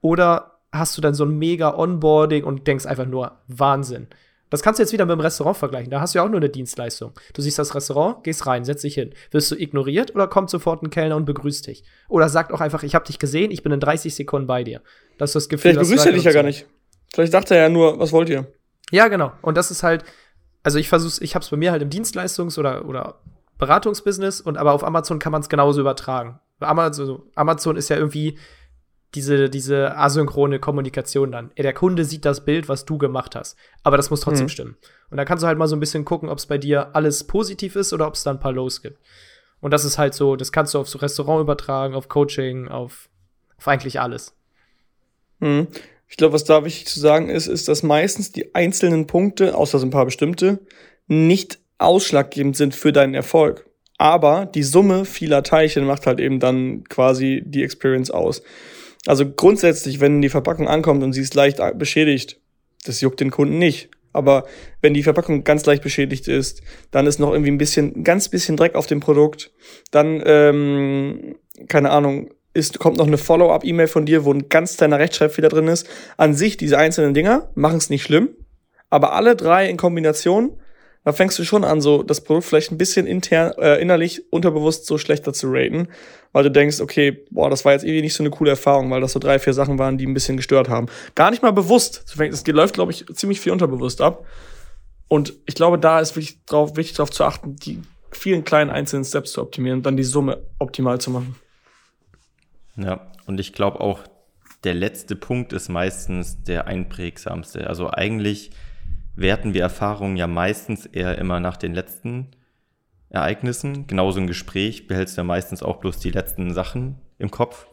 [0.00, 4.08] Oder hast du dann so ein mega Onboarding und denkst einfach nur, Wahnsinn.
[4.52, 5.90] Das kannst du jetzt wieder mit dem Restaurant vergleichen.
[5.90, 7.12] Da hast du ja auch nur eine Dienstleistung.
[7.32, 9.14] Du siehst das Restaurant, gehst rein, setz dich hin.
[9.30, 11.84] Wirst du ignoriert oder kommt sofort ein Kellner und begrüßt dich?
[12.10, 14.82] Oder sagt auch einfach, ich habe dich gesehen, ich bin in 30 Sekunden bei dir.
[15.16, 16.66] Das ist das Gefühl, Vielleicht begrüßt er dich ja gar nicht.
[17.14, 18.46] Vielleicht dachte er ja nur, was wollt ihr?
[18.90, 19.32] Ja, genau.
[19.40, 20.04] Und das ist halt,
[20.62, 23.20] also ich versuch's, ich hab's bei mir halt im Dienstleistungs- oder, oder
[23.56, 26.40] Beratungsbusiness und aber auf Amazon kann man es genauso übertragen.
[26.60, 28.38] Amazon, Amazon ist ja irgendwie
[29.14, 31.50] diese, diese asynchrone Kommunikation dann.
[31.58, 33.56] Der Kunde sieht das Bild, was du gemacht hast.
[33.82, 34.50] Aber das muss trotzdem Mhm.
[34.50, 34.76] stimmen.
[35.10, 37.24] Und da kannst du halt mal so ein bisschen gucken, ob es bei dir alles
[37.24, 38.98] positiv ist oder ob es da ein paar Lows gibt.
[39.60, 43.08] Und das ist halt so, das kannst du auf so Restaurant übertragen, auf Coaching, auf,
[43.58, 44.34] auf eigentlich alles.
[45.40, 45.68] Mhm.
[46.08, 49.78] Ich glaube, was da wichtig zu sagen ist, ist, dass meistens die einzelnen Punkte, außer
[49.78, 50.58] so ein paar bestimmte,
[51.06, 53.66] nicht ausschlaggebend sind für deinen Erfolg.
[53.98, 58.42] Aber die Summe vieler Teilchen macht halt eben dann quasi die Experience aus.
[59.06, 62.40] Also grundsätzlich, wenn die Verpackung ankommt und sie ist leicht beschädigt,
[62.84, 63.90] das juckt den Kunden nicht.
[64.12, 64.44] Aber
[64.80, 68.56] wenn die Verpackung ganz leicht beschädigt ist, dann ist noch irgendwie ein bisschen, ganz bisschen
[68.56, 69.52] Dreck auf dem Produkt.
[69.90, 71.36] Dann, ähm,
[71.68, 75.68] keine Ahnung, ist, kommt noch eine Follow-up-E-Mail von dir, wo ein ganz kleiner Rechtschreibfehler drin
[75.68, 75.88] ist.
[76.18, 78.30] An sich, diese einzelnen Dinger machen es nicht schlimm.
[78.90, 80.58] Aber alle drei in Kombination,
[81.04, 84.86] da fängst du schon an, so das Produkt vielleicht ein bisschen intern, äh, innerlich unterbewusst
[84.86, 85.88] so schlechter zu raten,
[86.32, 89.00] weil du denkst, okay, boah, das war jetzt irgendwie nicht so eine coole Erfahrung, weil
[89.00, 90.86] das so drei, vier Sachen waren, die ein bisschen gestört haben.
[91.14, 92.04] Gar nicht mal bewusst.
[92.06, 94.24] Es läuft, glaube ich, ziemlich viel unterbewusst ab.
[95.08, 99.04] Und ich glaube, da ist wirklich drauf, wichtig darauf zu achten, die vielen kleinen einzelnen
[99.04, 101.34] Steps zu optimieren und dann die Summe optimal zu machen.
[102.76, 104.00] Ja, und ich glaube auch,
[104.64, 107.66] der letzte Punkt ist meistens der einprägsamste.
[107.66, 108.52] Also eigentlich
[109.14, 112.28] werten wir Erfahrungen ja meistens eher immer nach den letzten
[113.10, 113.86] Ereignissen.
[113.86, 117.66] Genauso ein Gespräch behältst du ja meistens auch bloß die letzten Sachen im Kopf.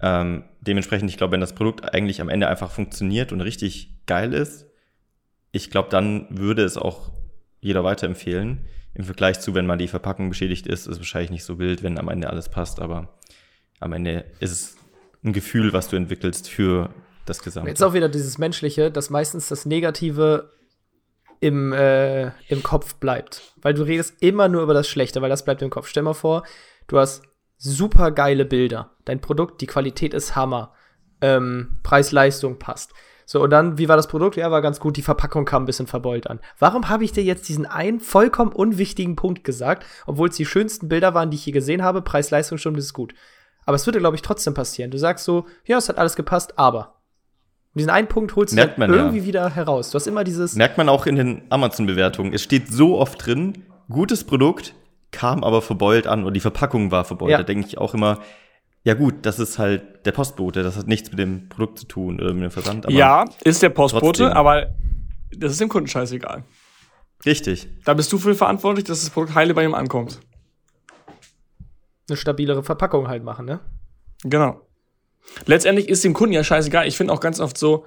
[0.00, 4.32] Ähm, dementsprechend, ich glaube, wenn das Produkt eigentlich am Ende einfach funktioniert und richtig geil
[4.32, 4.66] ist,
[5.52, 7.12] ich glaube, dann würde es auch
[7.60, 8.66] jeder weiterempfehlen.
[8.94, 11.82] Im Vergleich zu, wenn mal die Verpackung beschädigt ist, ist es wahrscheinlich nicht so wild,
[11.82, 13.16] wenn am Ende alles passt, aber
[13.80, 14.76] am Ende ist es
[15.24, 16.90] ein Gefühl, was du entwickelst für
[17.28, 17.68] das Gesamte.
[17.68, 20.52] Jetzt auch wieder dieses Menschliche, dass meistens das Negative
[21.40, 23.52] im, äh, im Kopf bleibt.
[23.60, 25.86] Weil du redest immer nur über das Schlechte, weil das bleibt im Kopf.
[25.86, 26.44] Stell mal vor,
[26.86, 27.22] du hast
[27.56, 28.90] super geile Bilder.
[29.04, 30.72] Dein Produkt, die Qualität ist Hammer.
[31.20, 32.92] Ähm, Preis-Leistung passt.
[33.26, 34.36] So, und dann, wie war das Produkt?
[34.36, 34.96] Ja, war ganz gut.
[34.96, 36.40] Die Verpackung kam ein bisschen verbeult an.
[36.58, 40.88] Warum habe ich dir jetzt diesen einen vollkommen unwichtigen Punkt gesagt, obwohl es die schönsten
[40.88, 42.00] Bilder waren, die ich je gesehen habe?
[42.00, 43.14] Preis-Leistung das ist gut.
[43.66, 44.90] Aber es würde, glaube ich, trotzdem passieren.
[44.90, 46.97] Du sagst so, ja, es hat alles gepasst, aber.
[47.74, 49.24] Und diesen einen Punkt holst Merkt du man irgendwie ja.
[49.24, 49.90] wieder heraus.
[49.90, 50.54] Du hast immer dieses.
[50.56, 52.32] Merkt man auch in den Amazon-Bewertungen.
[52.32, 54.74] Es steht so oft drin, gutes Produkt,
[55.10, 57.30] kam aber verbeult an und die Verpackung war verbeult.
[57.30, 57.38] Ja.
[57.38, 58.20] Da denke ich auch immer,
[58.84, 62.20] ja gut, das ist halt der Postbote, das hat nichts mit dem Produkt zu tun
[62.20, 62.86] oder mit dem Versand.
[62.86, 64.36] Aber ja, ist der Postbote, trotzdem.
[64.36, 64.74] aber
[65.36, 66.44] das ist dem Kunden scheißegal.
[67.26, 67.68] Richtig.
[67.84, 70.20] Da bist du für verantwortlich, dass das Produkt heile bei ihm ankommt.
[72.08, 73.60] eine stabilere Verpackung halt machen, ne?
[74.24, 74.60] Genau.
[75.46, 76.86] Letztendlich ist dem Kunden ja scheißegal.
[76.86, 77.84] Ich finde auch ganz oft so,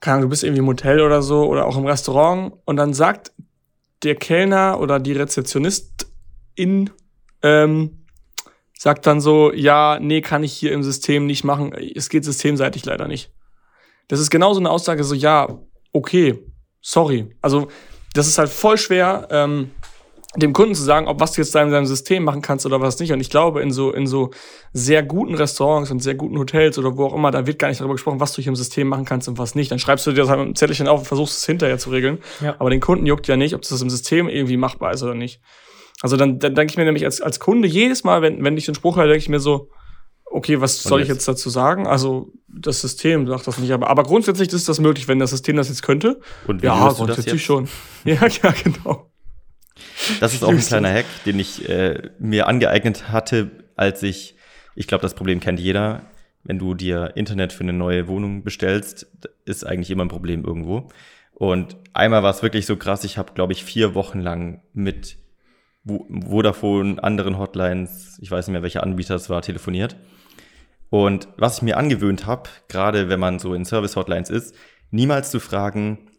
[0.00, 2.94] keine Ahnung, du bist irgendwie im Hotel oder so oder auch im Restaurant und dann
[2.94, 3.32] sagt
[4.02, 6.90] der Kellner oder die Rezeptionistin,
[7.42, 8.06] ähm,
[8.78, 11.74] sagt dann so, ja, nee, kann ich hier im System nicht machen.
[11.74, 13.30] Es geht systemseitig leider nicht.
[14.08, 15.58] Das ist genau so eine Aussage, so, ja,
[15.92, 16.38] okay,
[16.80, 17.36] sorry.
[17.42, 17.68] Also,
[18.14, 19.70] das ist halt voll schwer, ähm,
[20.36, 22.80] dem Kunden zu sagen, ob was du jetzt da in seinem System machen kannst oder
[22.80, 23.12] was nicht.
[23.12, 24.30] Und ich glaube, in so, in so
[24.72, 27.80] sehr guten Restaurants und sehr guten Hotels oder wo auch immer, da wird gar nicht
[27.80, 29.72] darüber gesprochen, was du hier im System machen kannst und was nicht.
[29.72, 31.90] Dann schreibst du dir das halt mit einem Zettelchen auf und versuchst es hinterher zu
[31.90, 32.18] regeln.
[32.40, 32.54] Ja.
[32.60, 35.40] Aber den Kunden juckt ja nicht, ob das im System irgendwie machbar ist oder nicht.
[36.00, 38.66] Also dann, dann denke ich mir nämlich als, als Kunde jedes Mal, wenn, wenn ich
[38.66, 39.68] den Spruch höre, denke ich mir so,
[40.26, 41.26] okay, was soll ich jetzt?
[41.26, 41.88] dazu sagen?
[41.88, 45.56] Also das System sagt das nicht, aber, aber grundsätzlich ist das möglich, wenn das System
[45.56, 46.20] das jetzt könnte.
[46.46, 47.44] Und wie Ja, löst du das grundsätzlich jetzt?
[47.44, 47.68] schon.
[48.04, 49.09] Ja, ja, genau.
[50.20, 54.34] Das ist auch ein kleiner Hack, den ich äh, mir angeeignet hatte, als ich,
[54.74, 56.02] ich glaube, das Problem kennt jeder,
[56.44, 59.06] wenn du dir Internet für eine neue Wohnung bestellst,
[59.44, 60.88] ist eigentlich immer ein Problem irgendwo.
[61.34, 65.16] Und einmal war es wirklich so krass, ich habe, glaube ich, vier Wochen lang mit
[65.86, 69.96] Vo- Vodafone, anderen Hotlines, ich weiß nicht mehr, welcher Anbieter es war, telefoniert.
[70.90, 74.54] Und was ich mir angewöhnt habe, gerade wenn man so in Service-Hotlines ist,
[74.90, 76.09] niemals zu fragen,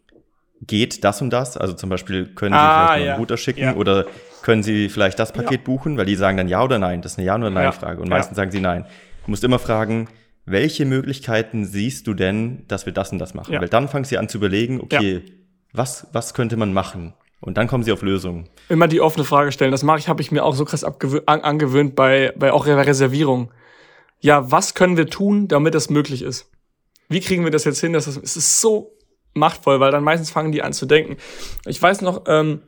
[0.67, 1.57] geht das und das?
[1.57, 3.11] Also zum Beispiel, können Sie Ah, vielleicht mal ja.
[3.13, 3.75] einen Router schicken Ja.
[3.75, 4.05] oder
[4.43, 5.97] können Sie vielleicht das Paket buchen?
[5.97, 7.01] Weil die sagen dann ja oder nein.
[7.01, 7.49] Das ist eine Ja- oder Ja.
[7.51, 8.01] Nein-Frage.
[8.01, 8.15] Und Ja.
[8.17, 8.85] meistens sagen sie nein.
[9.25, 10.07] Du musst immer fragen,
[10.45, 13.53] welche Möglichkeiten siehst du denn, dass wir das und das machen?
[13.53, 13.61] Ja.
[13.61, 15.23] Weil dann fangen sie an zu überlegen, okay,
[15.73, 17.13] was, was könnte man machen?
[17.39, 18.49] Und dann kommen sie auf Lösungen.
[18.69, 19.71] Immer die offene Frage stellen.
[19.71, 23.51] Das mache ich, habe ich mir auch so krass an, angewöhnt bei, bei auch Reservierung.
[24.19, 26.51] Ja, was können wir tun, damit das möglich ist?
[27.09, 27.93] Wie kriegen wir das jetzt hin?
[27.93, 28.91] Dass das, es ist so
[29.33, 31.17] machtvoll, weil dann meistens fangen die an zu denken.
[31.65, 32.61] Ich weiß noch, ähm,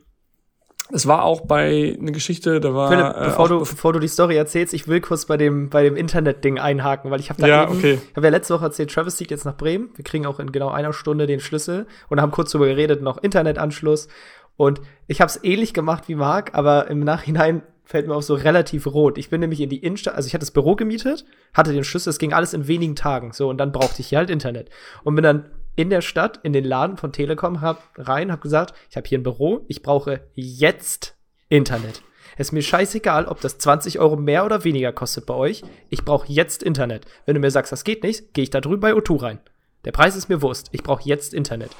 [0.92, 3.98] es war auch bei einer Geschichte, da war Philipp, äh, bevor, auch du, bevor du
[4.00, 7.40] die Story erzählst, ich will kurz bei dem, bei dem Internet-Ding einhaken, weil ich habe
[7.40, 7.98] da Ja, eben, okay.
[8.10, 9.90] ich habe ja letzte Woche erzählt, Travis zieht jetzt nach Bremen.
[9.96, 13.16] Wir kriegen auch in genau einer Stunde den Schlüssel und haben kurz darüber geredet, noch
[13.16, 14.08] Internetanschluss.
[14.56, 18.34] Und ich habe es ähnlich gemacht wie Marc, aber im Nachhinein fällt mir auch so
[18.34, 19.18] relativ rot.
[19.18, 22.10] Ich bin nämlich in die Innenstadt, also ich hatte das Büro gemietet, hatte den Schlüssel,
[22.10, 23.32] es ging alles in wenigen Tagen.
[23.32, 24.70] So, und dann brauchte ich hier halt Internet.
[25.02, 28.74] Und bin dann in der Stadt, in den Laden von Telekom hab, rein, hab gesagt,
[28.90, 31.16] ich habe hier ein Büro, ich brauche jetzt
[31.48, 32.02] Internet.
[32.36, 35.62] Es ist mir scheißegal, ob das 20 Euro mehr oder weniger kostet bei euch.
[35.88, 37.06] Ich brauche jetzt Internet.
[37.26, 39.38] Wenn du mir sagst, das geht nicht, gehe ich da drüben bei O2 rein.
[39.84, 40.68] Der Preis ist mir Wurst.
[40.72, 41.70] Ich brauche jetzt Internet.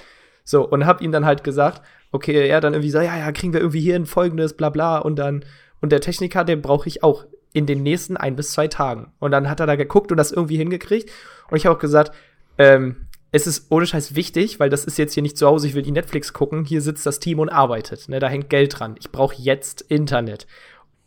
[0.44, 3.52] So, und hab ihm dann halt gesagt, okay, er dann irgendwie so, ja, ja, kriegen
[3.52, 4.98] wir irgendwie hier ein folgendes, bla bla.
[4.98, 5.44] Und dann,
[5.80, 9.12] und der Techniker, den brauche ich auch in den nächsten ein bis zwei Tagen.
[9.18, 11.10] Und dann hat er da geguckt und das irgendwie hingekriegt.
[11.50, 12.12] Und ich habe auch gesagt,
[12.58, 15.74] ähm, es ist ohne Scheiß wichtig, weil das ist jetzt hier nicht zu Hause, ich
[15.74, 18.08] will die Netflix gucken, hier sitzt das Team und arbeitet.
[18.08, 18.94] Ne, da hängt Geld dran.
[19.00, 20.46] Ich brauche jetzt Internet.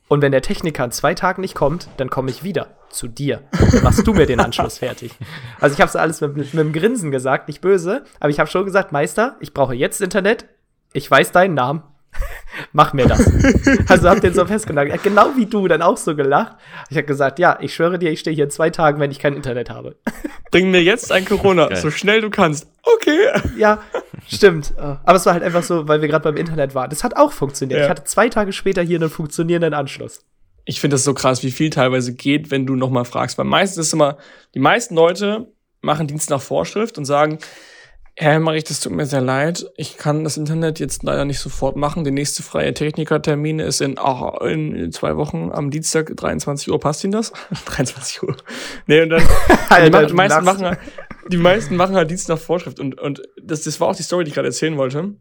[0.10, 3.44] Und wenn der Techniker in zwei Tagen nicht kommt, dann komme ich wieder zu dir.
[3.72, 5.14] Dann machst du mir den Anschluss fertig.
[5.62, 8.40] Also ich habe es alles mit, mit, mit einem Grinsen gesagt, nicht böse, aber ich
[8.40, 10.48] habe schon gesagt, Meister, ich brauche jetzt Internet.
[10.92, 11.84] Ich weiß deinen Namen.
[12.74, 13.20] Mach mir das.
[13.88, 14.94] also hab den so festgenagelt.
[14.94, 16.56] Er hat genau wie du dann auch so gelacht.
[16.90, 19.20] Ich habe gesagt, ja, ich schwöre dir, ich stehe hier in zwei Tagen, wenn ich
[19.20, 19.96] kein Internet habe.
[20.52, 21.78] Bring mir jetzt ein Corona, Geil.
[21.78, 22.68] so schnell du kannst.
[22.84, 23.28] Okay.
[23.58, 23.80] Ja,
[24.28, 24.74] stimmt.
[24.78, 26.90] Aber es war halt einfach so, weil wir gerade beim Internet waren.
[26.90, 27.80] Das hat auch funktioniert.
[27.80, 27.86] Ja.
[27.86, 30.22] Ich hatte zwei Tage später hier einen funktionierenden Anschluss.
[30.66, 33.38] Ich finde das so krass, wie viel teilweise geht, wenn du nochmal fragst.
[33.38, 34.18] Weil meistens ist immer,
[34.54, 35.48] die meisten Leute
[35.82, 37.40] machen Dienst nach Vorschrift und sagen,
[38.20, 39.68] Herr Hemmerich, das tut mir sehr leid.
[39.76, 42.04] Ich kann das Internet jetzt leider nicht sofort machen.
[42.04, 46.80] Der nächste freie Technikertermin ist in, oh, in zwei Wochen am Dienstag 23 Uhr.
[46.80, 47.32] Passt Ihnen das?
[47.66, 48.36] 23 Uhr.
[48.88, 49.22] Nee, und dann
[49.70, 50.80] Alter, die, meisten machen, halt,
[51.28, 52.80] die meisten machen halt Dienst nach Vorschrift.
[52.80, 55.14] Und, und das, das war auch die Story, die ich gerade erzählen wollte.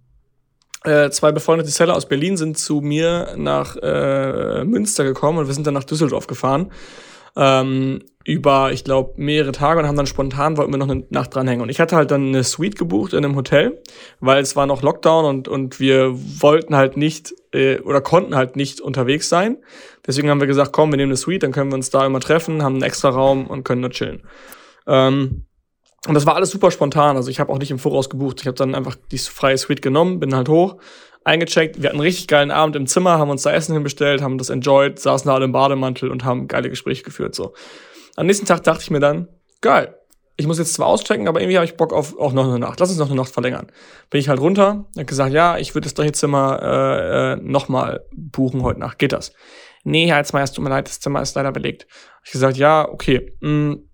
[0.85, 5.55] Äh, zwei befreundete Seller aus Berlin sind zu mir nach äh, Münster gekommen und wir
[5.55, 6.73] sind dann nach Düsseldorf gefahren
[7.37, 11.35] ähm, über, ich glaube, mehrere Tage und haben dann spontan, wollten wir noch eine Nacht
[11.35, 11.63] dranhängen.
[11.63, 13.81] Und ich hatte halt dann eine Suite gebucht in einem Hotel,
[14.19, 18.57] weil es war noch Lockdown und, und wir wollten halt nicht äh, oder konnten halt
[18.57, 19.59] nicht unterwegs sein.
[20.07, 22.19] Deswegen haben wir gesagt, komm, wir nehmen eine Suite, dann können wir uns da immer
[22.19, 24.23] treffen, haben einen extra Raum und können nur chillen.
[24.89, 25.47] Ähm,
[26.09, 27.17] und das war alles super spontan.
[27.17, 28.41] Also ich habe auch nicht im Voraus gebucht.
[28.41, 30.77] Ich habe dann einfach die freie Suite genommen, bin halt hoch,
[31.27, 31.83] eingecheckt.
[31.83, 34.49] Wir hatten einen richtig geilen Abend im Zimmer, haben uns da Essen hinbestellt, haben das
[34.49, 37.35] enjoyed, saßen da alle im Bademantel und haben geile Gespräche geführt.
[37.35, 37.55] So.
[38.17, 39.29] Am nächsten Tag dachte ich mir dann,
[39.61, 39.97] geil.
[40.39, 42.79] Ich muss jetzt zwar auschecken, aber irgendwie habe ich Bock auf auch noch eine Nacht.
[42.79, 43.67] Lass uns noch eine Nacht verlängern.
[44.11, 48.05] Bin ich halt runter, hab gesagt, ja, ich würde das gleiche Zimmer äh, äh, nochmal
[48.15, 48.99] buchen heute Nacht.
[48.99, 49.33] Geht das?
[49.83, 51.87] Nee, Herr Heizmeier, es tut mir leid, das Zimmer ist leider belegt.
[52.17, 53.33] Hab ich gesagt, ja, okay.
[53.41, 53.89] Mh, mm,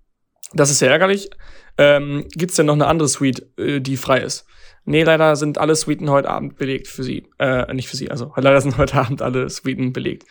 [0.53, 1.29] das ist sehr ärgerlich.
[1.77, 4.45] Ähm, Gibt denn noch eine andere Suite, äh, die frei ist?
[4.85, 7.27] Nee, leider sind alle Suiten heute Abend belegt für sie.
[7.39, 10.25] Äh, nicht für sie, also leider sind heute Abend alle Suiten belegt.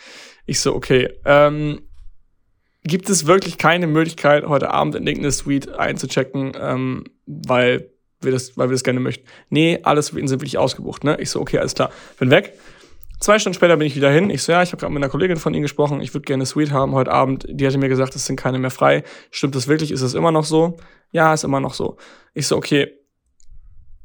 [0.46, 1.08] Ich so, okay.
[1.24, 1.80] Ähm,
[2.84, 8.56] gibt es wirklich keine Möglichkeit, heute Abend in irgendeine Suite einzuchecken, ähm, weil wir das,
[8.56, 9.26] weil wir das gerne möchten?
[9.48, 11.16] Nee, alle Suiten sind wirklich ausgebucht, ne?
[11.20, 11.90] Ich so, okay, alles klar.
[12.18, 12.54] Bin weg.
[13.20, 14.30] Zwei Stunden später bin ich wieder hin.
[14.30, 16.00] Ich so, ja, ich habe gerade mit einer Kollegin von Ihnen gesprochen.
[16.00, 17.46] Ich würde gerne eine Suite haben heute Abend.
[17.48, 19.04] Die hatte mir gesagt, es sind keine mehr frei.
[19.30, 19.92] Stimmt das wirklich?
[19.92, 20.76] Ist es immer noch so?
[21.12, 21.98] Ja, ist immer noch so.
[22.34, 22.92] Ich so, okay,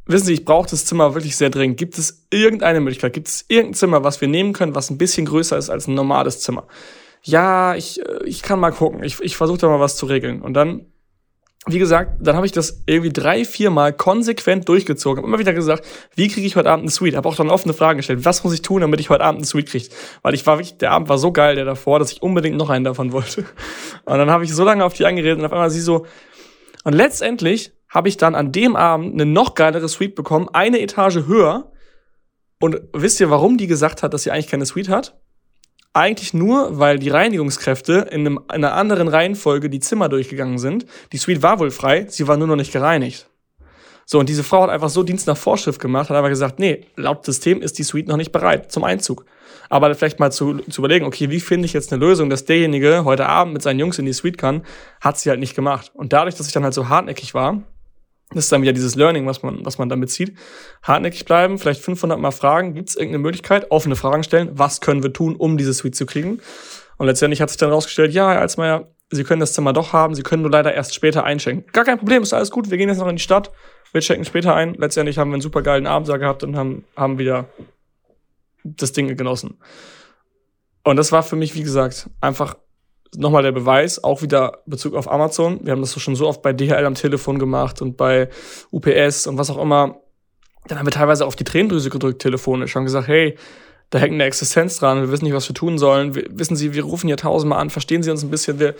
[0.07, 1.77] wissen Sie, ich brauche das Zimmer wirklich sehr dringend.
[1.77, 3.13] Gibt es irgendeine Möglichkeit?
[3.13, 5.93] Gibt es irgendein Zimmer, was wir nehmen können, was ein bisschen größer ist als ein
[5.93, 6.67] normales Zimmer?
[7.23, 9.03] Ja, ich, äh, ich kann mal gucken.
[9.03, 10.41] Ich, ich versuche da mal was zu regeln.
[10.41, 10.85] Und dann,
[11.65, 15.21] wie gesagt, dann habe ich das irgendwie drei, vier Mal konsequent durchgezogen.
[15.21, 17.15] Hab immer wieder gesagt, wie kriege ich heute Abend eine Suite?
[17.15, 18.23] Habe auch dann offene Fragen gestellt.
[18.23, 19.89] Was muss ich tun, damit ich heute Abend eine Suite kriege?
[20.21, 22.69] Weil ich war wirklich, der Abend war so geil, der davor, dass ich unbedingt noch
[22.69, 23.41] einen davon wollte.
[24.05, 26.05] Und dann habe ich so lange auf die angeredet und auf einmal sie so.
[26.85, 31.25] Und letztendlich habe ich dann an dem Abend eine noch geilere Suite bekommen, eine Etage
[31.25, 31.71] höher.
[32.59, 35.19] Und wisst ihr, warum die gesagt hat, dass sie eigentlich keine Suite hat?
[35.93, 40.85] Eigentlich nur, weil die Reinigungskräfte in, einem, in einer anderen Reihenfolge die Zimmer durchgegangen sind.
[41.11, 43.31] Die Suite war wohl frei, sie war nur noch nicht gereinigt.
[44.05, 46.85] So, und diese Frau hat einfach so Dienst nach Vorschrift gemacht, hat aber gesagt, nee,
[46.97, 49.25] laut System ist die Suite noch nicht bereit zum Einzug.
[49.69, 53.05] Aber vielleicht mal zu, zu überlegen, okay, wie finde ich jetzt eine Lösung, dass derjenige
[53.05, 54.61] heute Abend mit seinen Jungs in die Suite kann,
[55.01, 55.89] hat sie halt nicht gemacht.
[55.95, 57.63] Und dadurch, dass ich dann halt so hartnäckig war,
[58.31, 60.37] das ist dann wieder dieses Learning, was man, was man damit zieht.
[60.83, 65.01] Hartnäckig bleiben, vielleicht 500 Mal fragen, gibt es irgendeine Möglichkeit, offene Fragen stellen, was können
[65.01, 66.41] wir tun, um diese Suite zu kriegen?
[66.97, 70.15] Und letztendlich hat sich dann rausgestellt, ja, Herr Alsmeier, Sie können das Zimmer doch haben,
[70.15, 71.71] Sie können nur leider erst später einschenken.
[71.71, 73.51] Gar kein Problem, ist alles gut, wir gehen jetzt noch in die Stadt,
[73.93, 74.73] wir checken später ein.
[74.73, 77.47] Letztendlich haben wir einen super geilen Abend da gehabt und haben, haben wieder
[78.65, 79.59] das Ding genossen.
[80.83, 82.57] Und das war für mich, wie gesagt, einfach
[83.15, 85.59] nochmal der Beweis, auch wieder Bezug auf Amazon.
[85.63, 88.29] Wir haben das schon so oft bei DHL am Telefon gemacht und bei
[88.71, 89.97] UPS und was auch immer.
[90.67, 93.37] Dann haben wir teilweise auf die Tränendrüse gedrückt telefonisch und gesagt, hey,
[93.89, 96.13] da hängt eine Existenz dran, wir wissen nicht, was wir tun sollen.
[96.13, 98.75] Wir, wissen Sie, wir rufen hier tausendmal an, verstehen Sie uns ein bisschen, wir,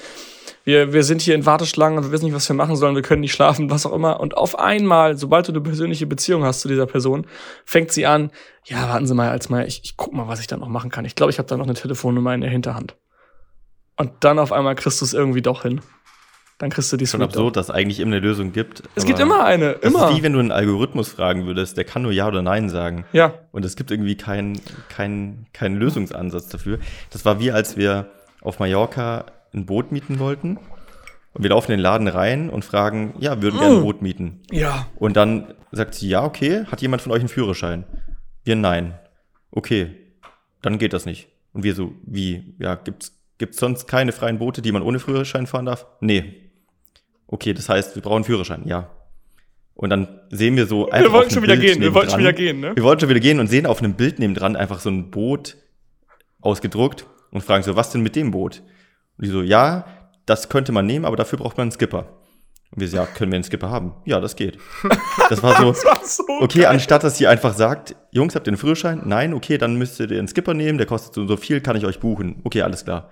[0.65, 3.03] wir, wir sind hier in Warteschlangen und wir wissen nicht, was wir machen sollen, wir
[3.03, 4.19] können nicht schlafen, was auch immer.
[4.19, 7.25] Und auf einmal, sobald du eine persönliche Beziehung hast zu dieser Person,
[7.63, 8.31] fängt sie an,
[8.65, 10.91] ja, warten Sie mal, als mal, ich, ich guck mal, was ich da noch machen
[10.91, 11.05] kann.
[11.05, 12.97] Ich glaube, ich habe da noch eine Telefonnummer in der Hinterhand.
[13.97, 15.81] Und dann auf einmal kriegst du es irgendwie doch hin.
[16.59, 18.81] Dann kriegst du die Schon absurd, dass es eigentlich immer eine Lösung gibt.
[18.95, 20.09] Es gibt immer eine, Das immer.
[20.09, 23.05] ist wie wenn du einen Algorithmus fragen würdest, der kann nur Ja oder Nein sagen.
[23.13, 26.79] ja, Und es gibt irgendwie keinen kein, keinen Lösungsansatz dafür.
[27.11, 28.09] Das war wie, als wir
[28.41, 30.57] auf Mallorca ein Boot mieten wollten.
[31.33, 34.41] Und wir laufen in den Laden rein und fragen, ja, würden gerne ein Boot mieten.
[34.51, 34.87] ja.
[34.95, 37.83] Und dann sagt sie, ja, okay, hat jemand von euch einen Führerschein?
[38.43, 38.97] Wir, nein.
[39.51, 39.93] Okay,
[40.63, 41.27] dann geht das nicht.
[41.53, 45.47] Und wir so, wie, ja, gibt's, gibt's sonst keine freien Boote, die man ohne Führerschein
[45.47, 45.85] fahren darf?
[46.01, 46.51] Nee.
[47.27, 48.89] Okay, das heißt, wir brauchen Führerschein, ja.
[49.75, 52.09] Und dann sehen wir so einfach Wir wollten schon einem wieder Bild gehen, wir wollten
[52.09, 52.75] schon wieder gehen, ne?
[52.75, 55.55] Wir wollten schon wieder gehen und sehen auf einem Bild nebendran einfach so ein Boot
[56.41, 58.63] ausgedruckt und fragen so, was denn mit dem Boot?
[59.17, 59.85] Und die so, ja,
[60.25, 62.17] das könnte man nehmen, aber dafür braucht man einen Skipper.
[62.71, 63.93] Und wir so, ja, können wir einen Skipper haben?
[64.05, 64.57] Ja, das geht.
[65.29, 68.57] Das war so, war so okay, anstatt dass sie einfach sagt, Jungs, habt ihr einen
[68.57, 69.01] Führerschein?
[69.05, 71.85] Nein, okay, dann müsst ihr einen Skipper nehmen, der kostet so so viel, kann ich
[71.85, 72.39] euch buchen.
[72.45, 73.09] Okay, alles klar.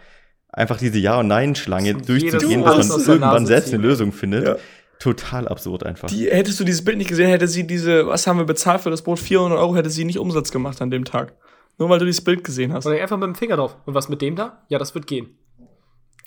[0.49, 3.79] Einfach diese Ja- und Nein-Schlange durchzugehen, aus man irgendwann selbst ziehen.
[3.79, 4.45] eine Lösung findet.
[4.47, 4.55] Ja.
[4.99, 6.07] Total absurd einfach.
[6.07, 8.89] Die, hättest du dieses Bild nicht gesehen, hätte sie diese, was haben wir bezahlt für
[8.89, 9.19] das Boot?
[9.19, 11.33] 400 Euro hätte sie nicht Umsatz gemacht an dem Tag.
[11.77, 12.85] Nur weil du dieses Bild gesehen hast.
[12.85, 13.75] Oder einfach mit dem Finger drauf.
[13.85, 14.63] Und was mit dem da?
[14.69, 15.37] Ja, das wird gehen.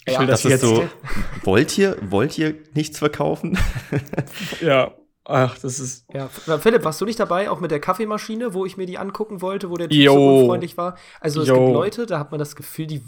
[0.06, 0.76] Ich will das das ist jetzt.
[0.76, 0.88] so,
[1.44, 3.58] wollt ihr, wollt ihr nichts verkaufen?
[4.60, 4.92] Ja.
[5.30, 6.06] Ach, das ist.
[6.14, 8.96] Ja, F- Philipp, warst du nicht dabei, auch mit der Kaffeemaschine, wo ich mir die
[8.96, 10.96] angucken wollte, wo der Typ so unfreundlich war?
[11.20, 11.54] Also es Jo.
[11.66, 13.02] gibt Leute, da hat man das Gefühl, die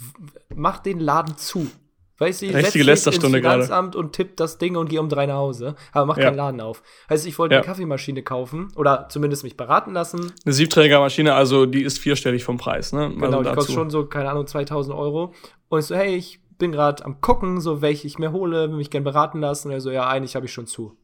[0.55, 1.66] macht den Laden zu.
[2.18, 3.62] Weißt du, ich Richtige Lästerstunde ins gerade.
[3.62, 6.24] Finanzamt und tipp das Ding und gehe um drei nach Hause, aber mach Ja.
[6.24, 6.83] keinen Laden auf.
[7.09, 7.61] Heißt, ich wollte Ja.
[7.62, 10.31] eine Kaffeemaschine kaufen oder zumindest mich beraten lassen.
[10.44, 13.09] Eine Siebträgermaschine, also die ist vierstellig vom Preis, ne?
[13.09, 15.33] Genau, also die kostet schon so, keine Ahnung, 2000 Euro.
[15.70, 18.77] Und ich so, hey, ich bin gerade am gucken, so welche ich mir hole, will
[18.77, 19.68] mich gern beraten lassen.
[19.68, 20.96] Und er so, ja, eigentlich habe ich schon zu.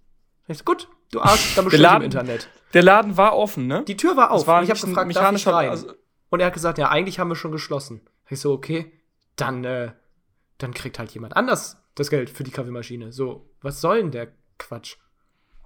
[0.47, 2.49] Ich so, gut, du Arsch, dann bestell im Internet.
[2.73, 3.83] Der Laden war offen, ne?
[3.89, 4.47] Die Tür war auf.
[4.47, 5.71] War und ich habe gefragt, darf ich rein?
[5.71, 5.93] also-
[6.29, 8.01] und er hat gesagt, ja, eigentlich haben wir schon geschlossen.
[8.29, 8.93] Ich so, okay,
[9.37, 9.93] dann, äh,
[10.59, 13.13] dann kriegt halt jemand anders das Geld für die Kaffeemaschine.
[13.13, 14.97] So, was soll denn der Quatsch?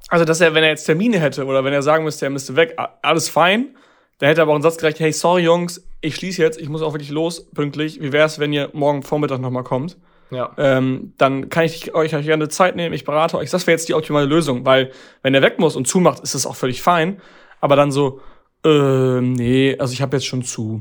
[0.08, 2.56] Also, dass er, wenn er jetzt Termine hätte oder wenn er sagen müsste, er müsste
[2.56, 3.76] weg, alles fein.
[4.20, 6.68] Da hätte er aber auch einen Satz gerecht, hey, sorry Jungs, ich schließe jetzt, ich
[6.68, 8.00] muss auch wirklich los, pünktlich.
[8.00, 9.96] Wie wär's, wenn ihr morgen Vormittag nochmal kommt?
[10.30, 10.52] Ja.
[10.58, 13.50] Ähm, dann kann ich euch gerne Zeit nehmen, ich berate euch.
[13.50, 16.46] Das wäre jetzt die optimale Lösung, weil wenn er weg muss und zumacht, ist das
[16.46, 17.20] auch völlig fein.
[17.60, 18.20] Aber dann so,
[18.64, 20.78] äh, nee, also ich habe jetzt schon zu.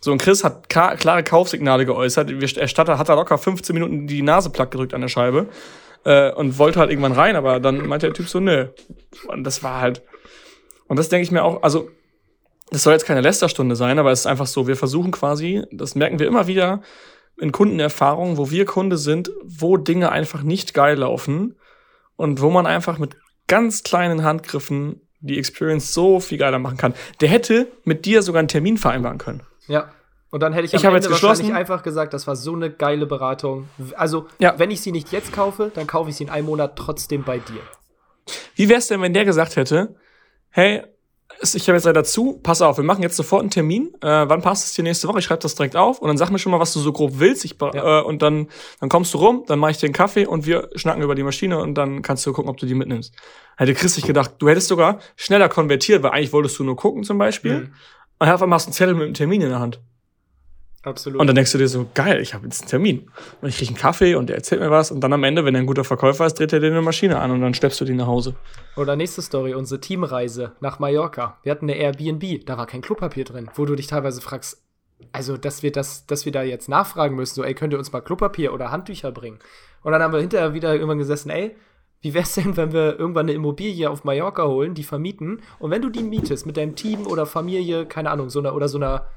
[0.00, 2.30] So, und Chris hat klare Kaufsignale geäußert.
[2.40, 5.48] Wir- Er statt- hat da locker 15 Minuten die Nase platt gedrückt an der Scheibe
[6.04, 8.66] äh, und wollte halt irgendwann rein, aber dann meinte der Typ so, nö.
[9.26, 10.02] Und das war halt.
[10.86, 11.90] Und das denke ich mir auch, also,
[12.70, 15.94] das soll jetzt keine Lästerstunde sein, aber es ist einfach so, wir versuchen quasi, das
[15.94, 16.82] merken wir immer wieder
[17.38, 21.56] in Kundenerfahrungen, wo wir Kunde sind, wo Dinge einfach nicht geil laufen
[22.16, 26.94] und wo man einfach mit ganz kleinen Handgriffen die Experience so viel geiler machen kann.
[27.20, 29.42] Der hätte mit dir sogar einen Termin vereinbaren können.
[29.66, 29.90] Ja.
[30.30, 32.54] Und dann hätte ich, Ich am habe Ende jetzt wahrscheinlich einfach gesagt, das war so
[32.54, 33.68] eine geile Beratung.
[33.96, 34.58] Also, Ja.
[34.58, 37.38] wenn ich sie nicht jetzt kaufe, dann kaufe ich sie in einem Monat trotzdem bei
[37.38, 37.60] dir.
[38.56, 39.94] Wie wär's denn, wenn der gesagt hätte,
[40.50, 40.86] hey, es-
[41.42, 43.92] ich habe jetzt leider zu, pass auf, wir machen jetzt sofort einen Termin.
[44.00, 45.18] Äh, wann passt es dir nächste Woche?
[45.18, 47.12] Ich schreibe das direkt auf und dann sag mir schon mal, was du so grob
[47.18, 47.44] willst.
[47.44, 48.00] Ich, Ja.
[48.00, 48.48] äh, und dann,
[48.80, 51.22] dann kommst du rum, dann mache ich dir einen Kaffee und wir schnacken über die
[51.22, 53.14] Maschine und dann kannst du gucken, ob du die mitnimmst.
[53.56, 57.04] Hätte Chris sich gedacht, du hättest sogar schneller konvertiert, weil eigentlich wolltest du nur gucken
[57.04, 57.58] zum Beispiel.
[57.58, 57.72] Mhm.
[58.18, 59.80] Und auf einmal hast du einen Zettel mit einem Termin in der Hand.
[60.86, 61.20] Absolut.
[61.20, 63.10] Und dann denkst du dir so, geil, ich habe jetzt einen Termin.
[63.40, 64.92] Und ich krieg einen Kaffee und der erzählt mir was.
[64.92, 67.18] Und dann am Ende, wenn er ein guter Verkäufer ist, dreht er dir eine Maschine
[67.18, 68.36] an und dann schleppst du die nach Hause.
[68.76, 71.38] Oder nächste Story, unsere Teamreise nach Mallorca.
[71.42, 74.62] Wir hatten eine Airbnb, da war kein Klopapier drin, wo du dich teilweise fragst,
[75.10, 77.90] also dass wir das, dass wir da jetzt nachfragen müssen, so, ey, könnt ihr uns
[77.90, 79.40] mal Klopapier oder Handtücher bringen?
[79.82, 81.56] Und dann haben wir hinterher wieder irgendwann gesessen, ey,
[82.00, 85.42] wie wär's denn, wenn wir irgendwann eine Immobilie auf Mallorca holen, die vermieten?
[85.58, 88.68] Und wenn du die mietest mit deinem Team oder Familie, keine Ahnung, so einer oder
[88.68, 89.08] so einer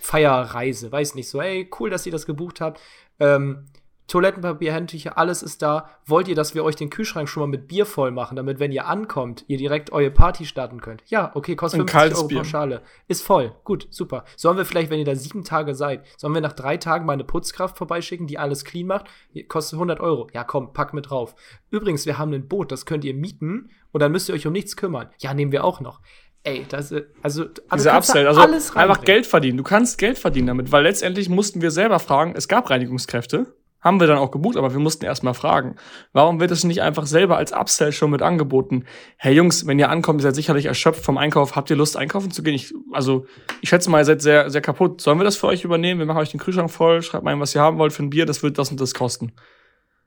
[0.00, 2.80] Feierreise, weiß nicht, so, ey, cool, dass ihr das gebucht habt.
[3.18, 3.66] Ähm,
[4.12, 5.88] Toilettenpapier, Handtücher, alles ist da.
[6.04, 8.70] Wollt ihr, dass wir euch den Kühlschrank schon mal mit Bier voll machen, damit, wenn
[8.70, 11.02] ihr ankommt, ihr direkt eure Party starten könnt?
[11.06, 12.38] Ja, okay, kostet Ein 50 kaltes Euro Bier.
[12.38, 12.82] Pauschale.
[13.08, 13.54] Ist voll.
[13.64, 14.24] Gut, super.
[14.36, 17.14] Sollen wir vielleicht, wenn ihr da sieben Tage seid, sollen wir nach drei Tagen mal
[17.14, 19.06] eine Putzkraft vorbeischicken, die alles clean macht?
[19.48, 20.28] Kostet 100 Euro.
[20.34, 21.34] Ja, komm, pack mit drauf.
[21.70, 24.52] Übrigens, wir haben ein Boot, das könnt ihr mieten und dann müsst ihr euch um
[24.52, 25.08] nichts kümmern.
[25.20, 26.00] Ja, nehmen wir auch noch.
[26.44, 29.04] Ey, das also, also Diese Upsell, also einfach.
[29.04, 29.58] Geld verdienen.
[29.58, 34.00] Du kannst Geld verdienen damit, weil letztendlich mussten wir selber fragen, es gab Reinigungskräfte, haben
[34.00, 35.76] wir dann auch gebucht, aber wir mussten erstmal fragen.
[36.12, 38.86] Warum wird es nicht einfach selber als Upsell schon mit angeboten?
[39.16, 42.30] Hey Jungs, wenn ihr ankommt, ihr seid sicherlich erschöpft vom Einkauf, habt ihr Lust einkaufen
[42.30, 42.54] zu gehen?
[42.54, 43.26] Ich, also,
[43.60, 45.00] ich schätze mal, ihr seid sehr, sehr kaputt.
[45.00, 46.00] Sollen wir das für euch übernehmen?
[46.00, 48.26] Wir machen euch den Kühlschrank voll, schreibt mal, was ihr haben wollt für ein Bier,
[48.26, 49.32] das wird das und das kosten.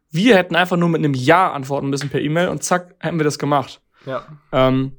[0.10, 3.26] Wir hätten einfach nur mit einem Ja antworten müssen per E-Mail und zack, hätten wir
[3.26, 3.82] das gemacht.
[4.06, 4.26] Ja.
[4.54, 4.94] Ähm,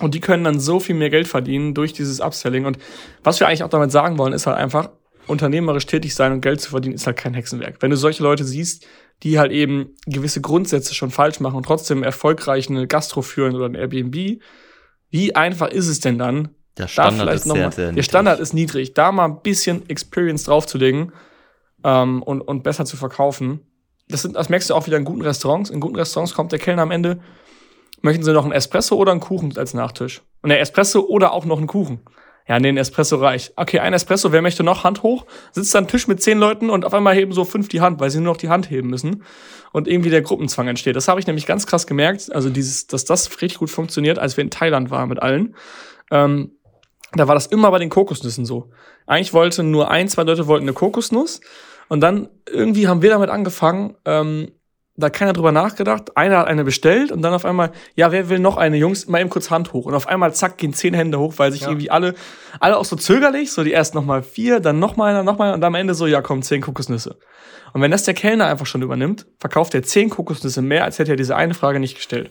[0.00, 2.66] und die können dann so viel mehr Geld verdienen durch dieses Upselling.
[2.66, 2.78] Und
[3.22, 4.90] was wir eigentlich auch damit sagen wollen, ist halt einfach,
[5.26, 7.76] unternehmerisch tätig sein und Geld zu verdienen, ist halt kein Hexenwerk.
[7.80, 8.86] Wenn du solche Leute siehst,
[9.22, 13.66] die halt eben gewisse Grundsätze schon falsch machen und trotzdem erfolgreich eine Gastro führen oder
[13.66, 14.40] ein Airbnb,
[15.10, 16.50] wie einfach ist es denn dann?
[16.76, 18.04] Der Standard ist noch sehr, mal, sehr Der niedrig.
[18.04, 18.94] Standard ist niedrig.
[18.94, 21.12] Da mal ein bisschen Experience draufzulegen
[21.84, 23.60] ähm, und, und besser zu verkaufen.
[24.08, 25.70] Das, sind, das merkst du auch wieder in guten Restaurants.
[25.70, 27.20] In guten Restaurants kommt der Kellner am Ende,
[28.04, 30.22] möchten sie noch einen Espresso oder einen Kuchen als Nachtisch?
[30.42, 32.00] Und der Espresso oder auch noch einen Kuchen.
[32.46, 33.54] Ja, nee, ein Espresso reicht.
[33.56, 34.84] Okay, ein Espresso, wer möchte noch?
[34.84, 35.24] Hand hoch.
[35.52, 38.10] Sitzt an Tisch mit zehn Leuten und auf einmal heben so fünf die Hand, weil
[38.10, 39.24] sie nur noch die Hand heben müssen.
[39.72, 40.94] Und irgendwie der Gruppenzwang entsteht.
[40.94, 44.36] Das habe ich nämlich ganz krass gemerkt, also dieses, dass das richtig gut funktioniert, als
[44.36, 45.56] wir in Thailand waren mit allen.
[46.10, 46.52] Ähm,
[47.14, 48.70] da war das immer bei den Kokosnüssen so.
[49.06, 51.40] Eigentlich wollten nur ein, zwei Leute wollten eine Kokosnuss.
[51.88, 54.50] Und dann irgendwie haben wir damit angefangen, ähm,
[54.96, 56.16] da hat keiner drüber nachgedacht.
[56.16, 58.76] Einer hat eine bestellt und dann auf einmal, ja, wer will noch eine?
[58.76, 59.86] Jungs, mal eben kurz Hand hoch.
[59.86, 61.68] Und auf einmal, zack, gehen zehn Hände hoch, weil sich Ja.
[61.68, 62.14] irgendwie alle,
[62.60, 65.38] alle auch so zögerlich, so die erst noch mal vier, dann noch mal einer, noch
[65.38, 67.16] mal und am Ende so, ja, komm, zehn Kokosnüsse.
[67.72, 71.12] Und wenn das der Kellner einfach schon übernimmt, verkauft er zehn Kokosnüsse mehr, als hätte
[71.14, 72.30] er diese eine Frage nicht gestellt.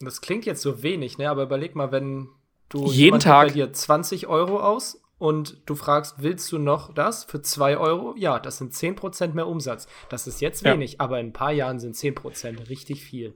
[0.00, 1.28] Das klingt jetzt so wenig, ne?
[1.30, 2.28] Aber überleg mal, wenn
[2.68, 7.24] du Jeden Tag- bei dir 20 Euro aus und du fragst, willst du noch das
[7.24, 8.14] für 2 Euro?
[8.16, 9.86] Ja, das sind 10% mehr Umsatz.
[10.08, 10.72] Das ist jetzt Ja.
[10.72, 13.34] wenig, aber in ein paar Jahren sind 10% richtig viel.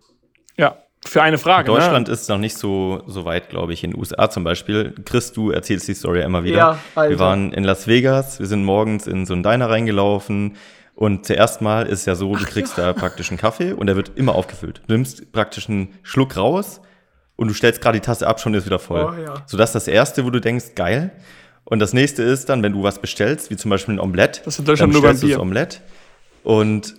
[0.57, 0.76] Ja,
[1.07, 1.66] für eine Frage.
[1.66, 2.12] Deutschland ne?
[2.14, 3.83] ist noch nicht so, so weit, glaube ich.
[3.83, 4.95] In den USA zum Beispiel.
[5.07, 6.57] Chris, du erzählst die Story immer wieder.
[6.59, 7.11] Ja, Alter.
[7.11, 10.57] Wir waren in Las Vegas, wir sind morgens in so einen Diner reingelaufen.
[10.95, 14.12] Und zuerst mal ist ja so, du kriegst da praktisch einen Kaffee und der wird
[14.16, 14.83] immer aufgefüllt.
[14.87, 16.83] Du nimmst praktisch einen Schluck raus
[17.37, 19.09] und du stellst gerade die Tasse ab, schon ist wieder voll.
[19.11, 19.43] Oh, ja.
[19.47, 21.12] So das ist das Erste, wo du denkst, geil.
[21.71, 24.43] Und das nächste ist dann, wenn du was bestellst, wie zum Beispiel ein Omelett.
[24.45, 25.41] Das ist in Deutschland dann nur beim bestellst du das Bier.
[25.43, 25.81] Omelett
[26.43, 26.95] und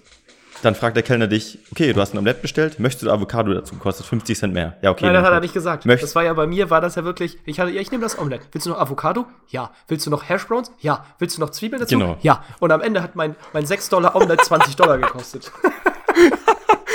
[0.64, 3.76] dann fragt der Kellner dich, okay, du hast ein Omelett bestellt, möchtest du Avocado dazu?
[3.78, 4.78] Kostet 50 Cent mehr.
[4.84, 5.06] Ja, okay.
[5.06, 5.86] Nein, das hat er nicht gesagt.
[5.88, 8.04] Möcht- das war ja bei mir, war das ja wirklich, ich hatte, ja, ich nehme
[8.04, 8.42] das Omelett.
[8.52, 9.26] Willst du noch Avocado?
[9.50, 9.72] Ja.
[9.88, 10.72] Willst du noch Hash Browns?
[10.80, 11.04] Ja.
[11.18, 11.98] Willst du noch Zwiebeln dazu?
[11.98, 12.18] Genau.
[12.22, 12.44] Ja.
[12.60, 15.52] Und am Ende hat mein, mein 6 Dollar Omelett 20 Dollar gekostet.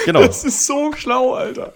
[0.05, 0.21] Genau.
[0.25, 1.73] Das ist so schlau, Alter.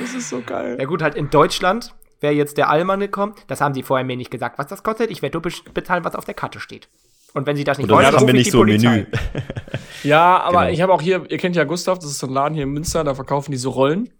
[0.00, 0.76] Das ist so geil.
[0.78, 3.34] Ja gut, halt in Deutschland wäre jetzt der Allmann gekommen.
[3.46, 5.10] Das haben sie vorher mir nicht gesagt, was das kostet.
[5.10, 6.88] Ich werde nur bezahlen, was auf der Karte steht.
[7.34, 8.88] Und wenn sie das nicht Und dann wollen, haben wir nicht die so ein Polizei.
[8.90, 9.06] Menü.
[10.02, 10.72] Ja, aber Genau.
[10.72, 12.70] ich habe auch hier, ihr kennt ja Gustav, das ist so ein Laden hier in
[12.70, 14.10] Münster, da verkaufen die so Rollen.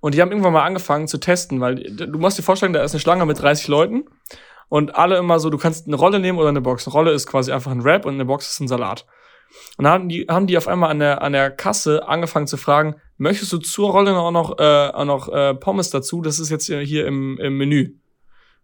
[0.00, 2.92] Und die haben irgendwann mal angefangen zu testen, weil du musst dir vorstellen, da ist
[2.94, 4.04] eine Schlange mit 30 Leuten
[4.68, 6.86] und alle immer so, du kannst eine Rolle nehmen oder eine Box.
[6.86, 9.06] Eine Rolle ist quasi einfach ein Wrap und eine Box ist ein Salat.
[9.76, 12.56] Und dann haben die, haben die auf einmal an der, an der Kasse angefangen zu
[12.56, 16.22] fragen, möchtest du zur Rolle auch noch, äh, auch noch äh, Pommes dazu?
[16.22, 17.94] Das ist jetzt hier im, im Menü.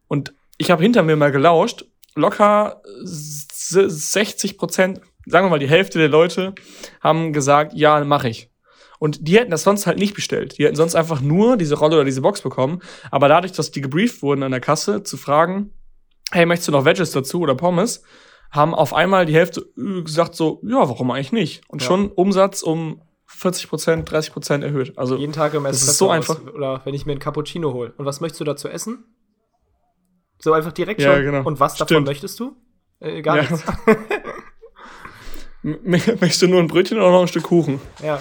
[0.08, 1.84] Und ich habe hinter mir mal gelauscht,
[2.14, 6.54] locker s- 60 Prozent, sagen wir mal die Hälfte der Leute,
[7.00, 8.50] haben gesagt, ja, mache ich.
[9.00, 10.56] Und die hätten das sonst halt nicht bestellt.
[10.58, 12.80] Die hätten sonst einfach nur diese Rolle oder diese Box bekommen.
[13.10, 15.72] Aber dadurch, dass die gebrieft wurden an der Kasse zu fragen,
[16.30, 18.02] hey, möchtest du noch Veggies dazu oder Pommes,
[18.50, 21.62] haben auf einmal die Hälfte äh, gesagt so, ja, warum eigentlich nicht?
[21.68, 21.88] Und Ja.
[21.88, 23.02] schon Umsatz um
[23.36, 24.96] 40 Prozent, 30 Prozent erhöht.
[24.96, 26.12] Also Jeden Tag im Das Espresso ist so aus.
[26.38, 26.54] einfach.
[26.54, 27.92] Oder wenn ich mir einen Cappuccino hole.
[27.96, 29.04] Und was möchtest du dazu essen?
[30.40, 31.24] So einfach direkt Ja, schon.
[31.24, 31.42] genau.
[31.44, 32.06] Und was davon Stimmt.
[32.06, 32.56] möchtest du?
[33.00, 33.42] Äh, gar Ja.
[33.42, 33.62] nichts.
[35.62, 37.80] möchtest du nur ein Brötchen oder noch ein Stück Kuchen?
[38.02, 38.20] ja.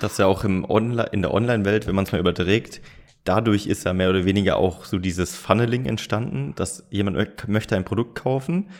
[0.00, 2.80] Das ist ja auch im Onli in der Online-Welt, wenn man es mal überträgt,
[3.24, 7.74] dadurch ist ja mehr oder weniger auch so dieses Funneling entstanden, dass jemand mö- möchte
[7.76, 8.70] ein Produkt kaufen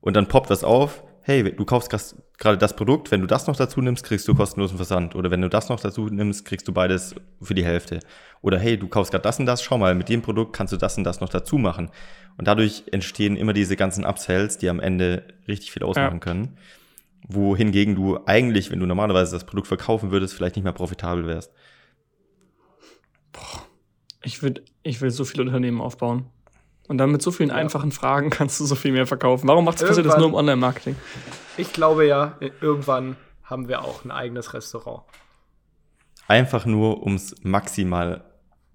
[0.00, 1.90] und dann poppt was auf, hey, du kaufst
[2.38, 5.14] gerade das Produkt, wenn du das noch dazu nimmst, kriegst du kostenlosen Versand.
[5.14, 8.00] Oder wenn du das noch dazu nimmst, kriegst du beides für die Hälfte.
[8.40, 10.76] Oder hey, du kaufst gerade das und das, schau mal, mit dem Produkt kannst du
[10.76, 11.90] das und das noch dazu machen.
[12.38, 16.18] Und dadurch entstehen immer diese ganzen Upsells, die am Ende richtig viel ausmachen Ja.
[16.18, 16.58] können.
[17.28, 21.52] Wohingegen du eigentlich, wenn du normalerweise das Produkt verkaufen würdest, vielleicht nicht mehr profitabel wärst.
[24.24, 26.26] Ich will, ich will so viele Unternehmen aufbauen.
[26.92, 29.48] Und dann mit so vielen einfachen Fragen kannst du so viel mehr verkaufen.
[29.48, 30.94] Warum macht passiert das nur im Online-Marketing?
[31.56, 35.02] Ich glaube ja, irgendwann haben wir auch ein eigenes Restaurant.
[36.28, 38.24] Einfach nur, um es maximal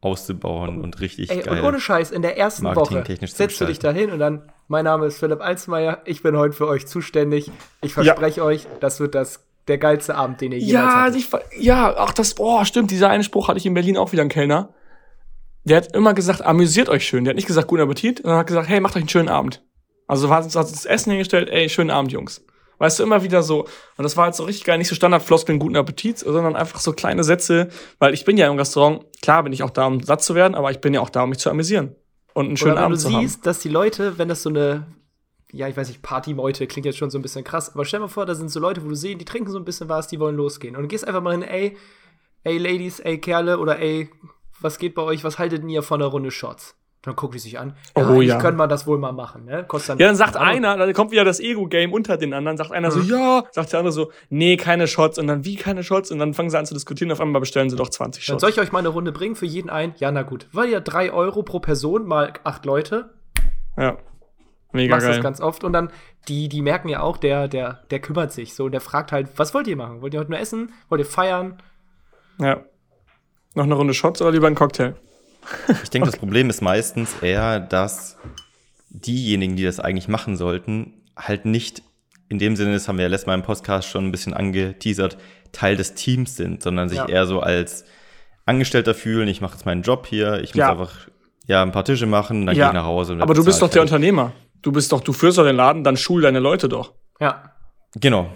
[0.02, 1.60] auszubauen und richtig Ey, geil.
[1.60, 4.86] und ohne Scheiß, in der ersten Woche setzt du dich da hin und dann, mein
[4.86, 7.52] Name ist Philipp Alsmeier, ich bin heute für euch zuständig.
[7.84, 11.16] Ich verspreche euch, das wird das der geilste Abend, den ihr jemals Ja, hattet.
[11.18, 14.12] ich, ver- ja, ach, das, boah, stimmt, dieser eine Spruch hatte ich in Berlin auch
[14.12, 14.70] wieder einen Kellner.
[15.68, 17.26] Der hat immer gesagt, amüsiert euch schön.
[17.26, 19.64] Der hat nicht gesagt, guten Appetit, sondern hat gesagt, hey, macht euch einen schönen Abend.
[20.08, 22.46] Also hat uns das Essen hingestellt, ey, schönen Abend, Jungs.
[22.78, 23.64] Weißt du, immer wieder so.
[23.98, 26.94] Und das war halt so richtig geil, nicht so Standardfloskeln, guten Appetit, sondern einfach so
[26.94, 27.68] kleine Sätze,
[28.00, 30.56] weil ich bin ja im Restaurant, klar bin ich auch da, um satt zu werden,
[30.56, 31.96] aber ich bin ja auch da, um mich zu amüsieren.
[32.34, 33.28] Und einen schönen Oder wenn Abend du zu haben.
[33.28, 34.86] siehst, dass die Leute, wenn das so eine
[35.52, 38.06] ja, ich weiß nicht, Partymeute klingt jetzt schon so ein bisschen krass, aber stell dir
[38.06, 40.08] mal vor, da sind so Leute, wo du sehen, die trinken so ein bisschen was,
[40.08, 40.76] die wollen losgehen.
[40.76, 41.78] Und du gehst einfach mal hin, ey,
[42.44, 44.10] ey Ladies, ey Kerle oder ey,
[44.62, 46.76] was geht bei euch, was haltet ihr von einer Runde Shots?
[47.04, 47.76] Dann guckt die sich an.
[47.96, 48.40] Ja, Oh, ich ja.
[48.40, 49.64] können wir das wohl mal machen, ne?
[49.66, 52.72] Kostet dann, Ja, dann sagt einer, dann kommt wieder das Ego-Game unter den anderen, sagt
[52.72, 56.12] einer so, ja, sagt der andere so, nee, keine Shots und dann, wie keine Shots
[56.12, 58.42] und dann fangen sie an zu diskutieren, auf einmal bestellen sie doch 20 Dann Shots.
[58.42, 59.94] soll ich euch mal eine Runde bringen für jeden ein?
[60.00, 60.48] Ja, na gut.
[60.52, 63.12] Weil ja drei Euro pro Person mal acht Leute.
[63.78, 63.98] Ja.
[64.74, 65.24] Mega machst das geil.
[65.24, 65.92] ganz oft und dann,
[66.28, 69.54] die, die merken ja auch, der, der, der kümmert sich so, der fragt halt, was
[69.54, 70.02] wollt ihr machen?
[70.02, 70.74] Wollt ihr heute nur essen?
[70.90, 71.62] Wollt ihr feiern?
[72.40, 72.64] Ja.
[73.58, 74.94] Noch eine Runde Shots oder lieber ein Cocktail?
[75.82, 78.18] Ich denke, das Problem ist meistens eher, dass
[78.90, 81.82] diejenigen, die das eigentlich machen sollten, halt nicht
[82.30, 85.18] in dem Sinne, das haben wir ja letztes Mal im Podcast schon ein bisschen angeteasert,
[85.54, 87.08] Teil des Teams sind, sondern sich Ja.
[87.10, 87.84] eher so als
[88.46, 90.72] Angestellter fühlen, ich mache jetzt meinen Job hier, ich muss Ja.
[90.74, 91.08] einfach
[91.48, 93.14] ja, ein paar Tische machen, dann gehe ich nach Hause.
[93.14, 93.82] und aber du bist doch der.
[93.82, 94.34] Unternehmer.
[94.62, 96.94] Du bist doch, du führst doch den Laden, dann schul deine Leute doch.
[97.20, 97.54] Ja.
[97.96, 98.30] Genau.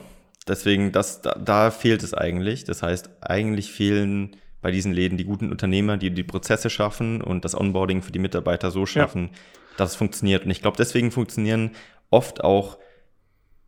[0.48, 2.64] Deswegen, das, da, da fehlt es eigentlich.
[2.64, 7.46] Das heißt, eigentlich fehlen bei diesen Läden die guten Unternehmer, die die Prozesse schaffen und
[7.46, 9.32] das Onboarding für die Mitarbeiter so schaffen,
[9.78, 10.46] dass es funktioniert.
[10.46, 11.72] Und ich glaube, deswegen funktionieren
[12.10, 12.78] oft auch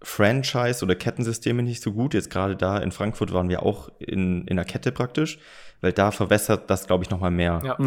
[0.01, 2.13] Franchise- oder Kettensysteme nicht so gut.
[2.13, 5.39] Jetzt gerade da in Frankfurt waren wir auch in, in der Kette praktisch,
[5.81, 7.61] weil da verwässert das, glaube ich, nochmal mehr.
[7.63, 7.77] Ja.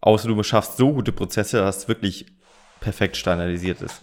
[0.00, 2.26] Außer du schaffst so gute Prozesse, dass es wirklich
[2.80, 4.02] perfekt standardisiert ist.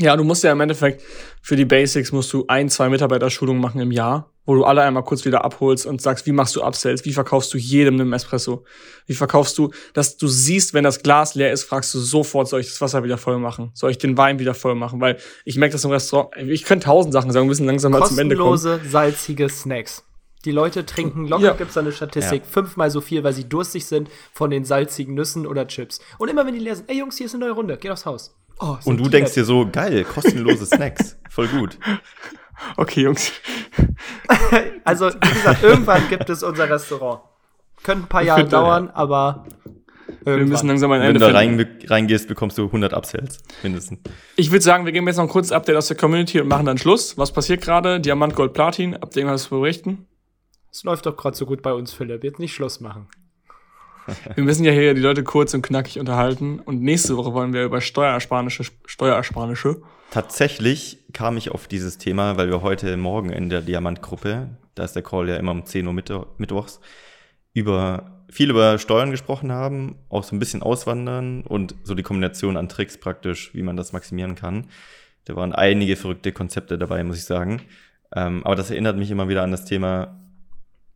[0.00, 1.02] Ja, du musst ja im Endeffekt
[1.40, 5.04] für die Basics musst du ein, zwei Mitarbeiterschulungen machen im Jahr, wo du alle einmal
[5.04, 8.64] kurz wieder abholst und sagst, wie machst du Upsells, wie verkaufst du jedem einen Espresso,
[9.06, 12.60] wie verkaufst du, dass du siehst, wenn das Glas leer ist, fragst du sofort, soll
[12.60, 15.56] ich das Wasser wieder voll machen, soll ich den Wein wieder voll machen, weil ich
[15.58, 18.34] merke das im Restaurant, ich könnte tausend Sachen sagen, wir müssen langsam mal zum Ende
[18.34, 18.50] kommen.
[18.50, 20.02] Kostenlose, salzige Snacks.
[20.44, 21.52] Die Leute trinken locker, Ja.
[21.52, 22.50] gibt's da eine Statistik, Ja.
[22.50, 26.00] fünfmal so viel, weil sie durstig sind von den salzigen Nüssen oder Chips.
[26.18, 28.04] Und immer wenn die leer sind, ey Jungs, hier ist eine neue Runde, geht aufs
[28.04, 28.34] Haus.
[28.60, 31.78] Oh, Und du denkst dir so, geil, kostenlose Snacks, voll gut.
[32.76, 33.32] Okay, Jungs.
[34.84, 37.22] Also, wie gesagt, irgendwann gibt es unser Restaurant.
[37.82, 39.46] Könnte ein paar Jahre finde, dauern, aber
[40.24, 40.66] Wir müssen irgendwann.
[40.68, 44.00] langsam ein Wenn Ende du da rein, reingehst, bekommst du 100 Upsells, mindestens.
[44.36, 46.66] Ich würde sagen, wir geben jetzt noch ein kurzes Update aus der Community und machen
[46.66, 47.16] dann Schluss.
[47.18, 48.00] Was passiert gerade?
[48.00, 48.94] Diamant, Gold, Platin.
[48.94, 50.06] Habt ihr irgendwas zu berichten?
[50.70, 52.22] Es läuft doch gerade so gut bei uns, Philipp.
[52.24, 53.08] Jetzt nicht Schluss machen.
[54.34, 56.60] Wir müssen ja hier die Leute kurz und knackig unterhalten.
[56.60, 59.82] Und nächste Woche wollen wir über Steuerersparnische, Steuerersparnische.
[60.10, 64.94] Tatsächlich kam ich auf dieses Thema, weil wir heute Morgen in der Diamantgruppe, da ist
[64.94, 66.80] der Call ja immer um 10 Uhr Mittwo- mittwochs,
[67.52, 72.56] über viel über Steuern gesprochen haben, auch so ein bisschen auswandern und so die Kombination
[72.56, 74.66] an Tricks praktisch, wie man das maximieren kann.
[75.24, 77.62] Da waren einige verrückte Konzepte dabei, muss ich sagen.
[78.14, 80.20] Ähm, aber das erinnert mich immer wieder an das Thema,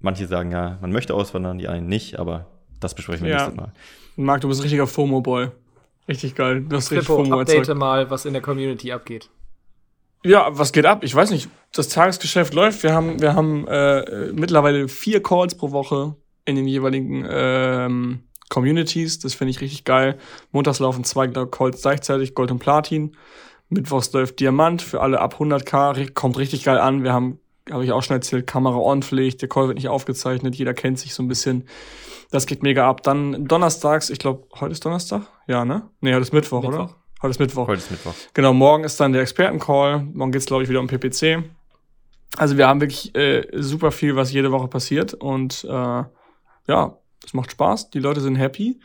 [0.01, 2.47] manche sagen ja, man möchte auswandern, die einen nicht, aber
[2.81, 3.37] das besprechen wir Ja.
[3.39, 3.73] nächstes Mal.
[4.17, 5.49] Marc, du bist ein richtiger FOMO-Boy.
[6.09, 6.63] Richtig geil.
[6.63, 7.79] Du hast richtig Flippo, FOMO update erzeugt.
[7.79, 9.31] mal, was in der Community abgeht.
[10.25, 11.05] Ja, was geht ab?
[11.05, 11.49] Ich weiß nicht.
[11.73, 12.83] Das Tagesgeschäft läuft.
[12.83, 19.21] Wir haben, wir haben äh, mittlerweile vier Calls pro Woche in den jeweiligen ähm, Communities.
[19.21, 20.19] Das finde ich richtig geil.
[20.51, 23.15] Montags laufen zwei Calls gleichzeitig, Gold und Platin.
[23.69, 25.95] Mittwochs läuft Diamant für alle ab 100k.
[25.97, 27.05] Ri- Kommt richtig geil an.
[27.05, 27.39] Wir haben,
[27.71, 29.43] habe ich auch schon erzählt, Kamera on-Pflicht.
[29.43, 30.55] Der Call wird nicht aufgezeichnet.
[30.55, 31.69] Jeder kennt sich so ein bisschen.
[32.31, 33.03] Das geht mega ab.
[33.03, 35.23] Dann donnerstags, ich glaube, heute ist Donnerstag?
[35.47, 35.89] Ja, ne?
[36.01, 36.79] Nee, heute ist Mittwoch, Mittwoch.
[36.79, 36.95] oder?
[37.23, 37.67] Heute ist Mittwoch.
[37.67, 38.15] Heute ist Mittwoch.
[38.35, 40.01] Genau, morgen ist dann der Expertencall.
[40.13, 41.45] Morgen geht's glaube ich, wieder um PPC.
[42.37, 45.15] Also wir haben wirklich äh, super viel, was jede Woche passiert.
[45.15, 47.91] Und äh, ja, es macht Spaß.
[47.91, 48.79] Die Leute sind happy.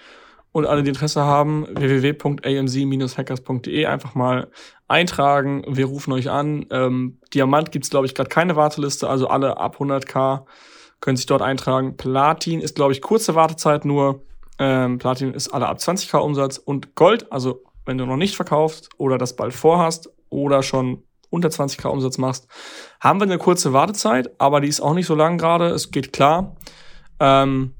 [0.53, 4.49] Und alle, die Interesse haben, www.amc-hackers.de einfach mal
[4.87, 5.63] eintragen.
[5.67, 6.67] Wir rufen euch an.
[6.69, 9.09] Ähm, Diamant gibt's glaube ich, gerade keine Warteliste.
[9.09, 10.45] Also alle ab 100k
[11.01, 11.97] können sich dort eintragen.
[11.97, 14.21] Platin ist, glaube ich, kurze Wartezeit nur.
[14.59, 16.59] Ähm, Platin ist alle ab 20k Umsatz.
[16.59, 21.01] Und Gold, also wenn du noch nicht verkaufst oder das bald vorhast oder schon
[21.31, 22.47] unter 20k Umsatz machst,
[23.01, 25.69] haben wir eine kurze Wartezeit, aber die ist auch nicht so lang gerade.
[25.69, 26.55] Es geht klar.
[27.19, 27.73] Ähm,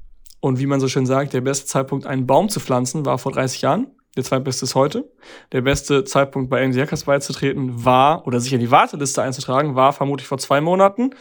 [0.44, 3.32] und wie man so schön sagt, der beste Zeitpunkt, einen Baum zu pflanzen, war vor
[3.32, 3.86] 30 Jahren.
[4.14, 5.10] Der zweitbeste ist heute.
[5.52, 9.94] Der beste Zeitpunkt, bei AMC Hackers beizutreten, war, oder sich in die Warteliste einzutragen, war
[9.94, 11.12] vermutlich vor zwei Monaten.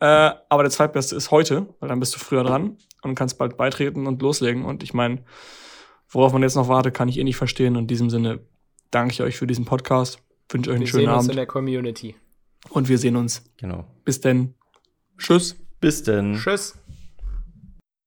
[0.00, 3.56] Äh, aber der zweitbeste ist heute, weil dann bist du früher dran und kannst bald
[3.56, 4.64] beitreten und loslegen.
[4.64, 5.22] Und ich meine,
[6.08, 7.76] worauf man jetzt noch wartet, kann ich eh nicht verstehen.
[7.76, 8.40] Und in diesem Sinne
[8.90, 10.18] danke ich euch für diesen Podcast.
[10.48, 12.16] Wünsche euch einen Wir schönen sehen uns in Abend der Community.
[12.70, 13.44] und wir sehen uns.
[13.56, 13.84] Genau.
[14.04, 14.54] Bis denn.
[15.16, 15.54] Tschüss.
[15.78, 16.34] Bis denn.
[16.34, 16.76] Tschüss.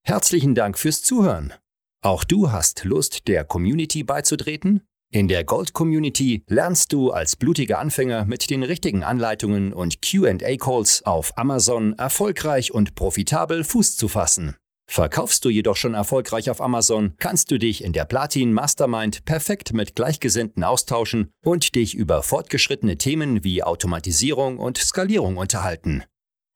[0.07, 1.53] Herzlichen Dank fürs Zuhören.
[2.01, 4.87] Auch du hast Lust, der Community beizutreten?
[5.11, 11.05] In der Gold Community lernst du als blutiger Anfänger mit den richtigen Anleitungen und QA-Calls
[11.05, 14.55] auf Amazon erfolgreich und profitabel Fuß zu fassen.
[14.89, 19.73] Verkaufst du jedoch schon erfolgreich auf Amazon, kannst du dich in der Platin Mastermind perfekt
[19.73, 26.05] mit Gleichgesinnten austauschen und dich über fortgeschrittene Themen wie Automatisierung und Skalierung unterhalten.